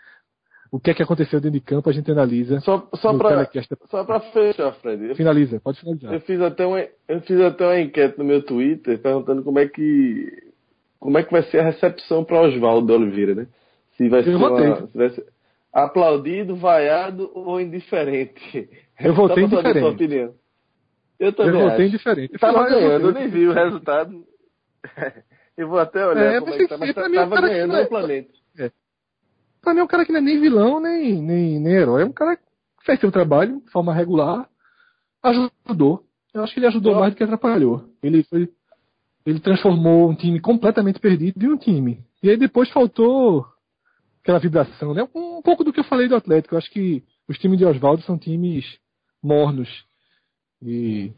o 0.71 0.79
que 0.79 0.91
é 0.91 0.95
que 0.95 1.03
aconteceu 1.03 1.41
dentro 1.41 1.59
de 1.59 1.65
campo, 1.65 1.89
a 1.89 1.93
gente 1.93 2.11
analisa. 2.11 2.61
Só, 2.61 2.87
só 2.97 3.17
para 3.17 3.49
só 3.89 4.05
para 4.05 4.21
fechar, 4.21 4.73
Fred. 4.75 5.15
Finaliza, 5.15 5.59
pode 5.59 5.81
finalizar. 5.81 6.13
Eu 6.13 6.21
fiz 6.21 6.39
até 6.43 6.67
uma 6.67 6.87
eu 7.09 7.21
fiz 7.23 7.41
até 7.41 7.65
uma 7.65 7.81
enquete 7.81 8.19
no 8.19 8.25
meu 8.25 8.43
Twitter 8.43 8.99
perguntando 8.99 9.43
como 9.43 9.59
é 9.59 9.67
que 9.67 10.31
como 11.01 11.17
é 11.17 11.23
que 11.23 11.33
vai 11.33 11.43
ser 11.45 11.61
a 11.61 11.65
recepção 11.65 12.23
para 12.23 12.43
Oswaldo 12.43 12.93
Oliveira, 12.93 13.35
né? 13.35 13.47
Se 13.97 14.11
vai, 14.11 14.23
ser 14.23 14.35
uma, 14.35 14.87
se 14.87 14.99
vai 14.99 15.09
ser 15.09 15.27
aplaudido, 15.73 16.55
vaiado 16.55 17.31
ou 17.35 17.59
indiferente. 17.59 18.69
Eu 19.01 19.15
votei 19.15 19.45
indiferente. 19.45 19.81
Sua 19.81 19.91
opinião. 19.91 20.35
Eu 21.19 21.33
também. 21.33 21.61
Eu 21.61 21.71
votei 21.71 21.87
indiferente. 21.87 22.35
Estava 22.35 22.69
ganhando, 22.69 23.07
eu 23.07 23.13
nem 23.13 23.29
vi 23.29 23.49
o 23.49 23.55
resultado. 23.55 24.23
eu 25.57 25.69
vou 25.69 25.79
até 25.79 26.07
olhar 26.07 26.35
é, 26.35 26.41
como 26.41 26.53
é 26.53 26.59
que 26.59 26.69
tá, 26.69 26.79
mas 26.79 26.91
estava 26.97 27.41
ganhando 27.41 27.77
é, 27.77 27.83
amplamente. 27.83 28.31
É. 28.59 28.71
Pra 29.63 29.73
mim 29.73 29.81
é 29.81 29.85
um 29.85 29.89
cara 29.89 30.05
que 30.05 30.13
não 30.13 30.19
é 30.19 30.23
nem 30.23 30.41
vilão, 30.41 30.81
nem, 30.81 31.21
nem, 31.23 31.61
nem 31.61 31.73
herói. 31.73 32.03
É 32.03 32.07
um 32.07 32.13
cara 32.13 32.37
que 32.37 32.43
fez 32.85 33.01
seu 33.01 33.11
trabalho 33.11 33.61
de 33.61 33.71
forma 33.71 33.95
regular, 33.95 34.49
ajudou. 35.23 36.05
Eu 36.35 36.45
acho 36.45 36.53
que 36.53 36.61
ele 36.61 36.67
ajudou 36.67 36.95
mais 36.95 37.13
do 37.13 37.17
que 37.17 37.25
atrapalhou. 37.25 37.89
Ele 38.03 38.23
foi, 38.25 38.49
ele 39.25 39.41
transformou 39.41 40.11
um 40.11 40.15
time 40.15 40.39
completamente 40.41 41.01
perdido 41.01 41.45
em 41.45 41.49
um 41.49 41.57
time. 41.57 42.05
E 42.23 42.31
aí 42.31 42.37
depois 42.37 42.71
faltou 42.71 43.47
aquela 44.23 44.39
vibração, 44.39 44.93
né? 44.93 45.09
Um, 45.15 45.41
pouco 45.41 45.65
do 45.65 45.73
que 45.73 45.81
eu 45.81 45.85
falei 45.85 46.09
do 46.09 46.17
Atlético. 46.17 46.55
Eu 46.55 46.59
acho 46.59 46.71
que 46.71 47.03
os 47.29 47.39
times 47.39 47.59
de 47.59 47.65
Oswaldo 47.65 48.03
são 48.03 48.19
times 48.19 48.65
mornos. 49.23 49.69
E 50.63 51.13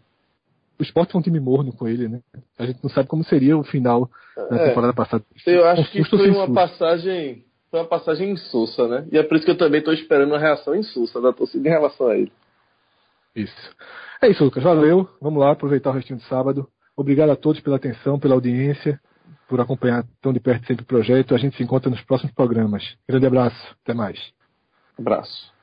o 0.79 0.83
esporte 0.83 1.13
foi 1.13 1.21
um 1.21 1.23
time 1.23 1.41
morno 1.41 1.73
com 1.73 1.89
ele, 1.89 2.09
né? 2.09 2.21
A 2.59 2.67
gente 2.67 2.79
não 2.83 2.91
sabe 2.91 3.09
como 3.09 3.25
seria 3.25 3.57
o 3.57 3.65
final 3.65 4.09
da 4.37 4.57
é, 4.57 4.69
temporada 4.69 4.93
passada. 4.93 5.25
Eu 5.47 5.67
acho 5.67 5.91
que 5.91 6.05
foi 6.05 6.31
uma 6.31 6.53
passagem. 6.53 7.45
Foi 7.71 7.81
uma 7.81 7.87
passagem 7.87 8.31
insulsa, 8.31 8.89
né? 8.89 9.07
E 9.13 9.19
é 9.19 9.23
por 9.23 9.37
isso 9.37 9.45
que 9.45 9.51
eu 9.51 9.59
também 9.59 9.81
estou 9.81 9.93
esperando 9.93 10.31
uma 10.31 10.39
reação 10.39 10.75
insulsa 10.75 11.21
da 11.21 11.33
torcida 11.33 11.69
em 11.69 11.71
relação 11.71 12.09
a 12.09 12.17
ele. 12.17 12.33
Isso. 13.37 13.77
É 14.23 14.29
isso, 14.29 14.43
Lucas. 14.43 14.63
Valeu. 14.63 15.09
Vamos 15.21 15.41
lá 15.41 15.53
aproveitar 15.53 15.91
o 15.91 15.93
restinho 15.93 16.19
de 16.19 16.25
sábado. 16.27 16.67
Obrigado 16.97 17.31
a 17.31 17.37
todos 17.37 17.61
pela 17.61 17.77
atenção, 17.77 18.19
pela 18.19 18.35
audiência 18.35 18.99
por 19.49 19.61
acompanhar 19.61 20.05
tão 20.21 20.33
de 20.33 20.39
perto 20.39 20.67
sempre 20.67 20.85
o 20.85 20.87
projeto. 20.87 21.35
A 21.35 21.39
gente 21.39 21.57
se 21.57 21.63
encontra 21.63 21.91
nos 21.91 22.03
próximos 22.03 22.33
programas. 22.35 22.85
Grande 23.09 23.27
abraço. 23.27 23.77
Até 23.83 23.95
mais. 23.95 24.19
Abraço. 24.97 25.58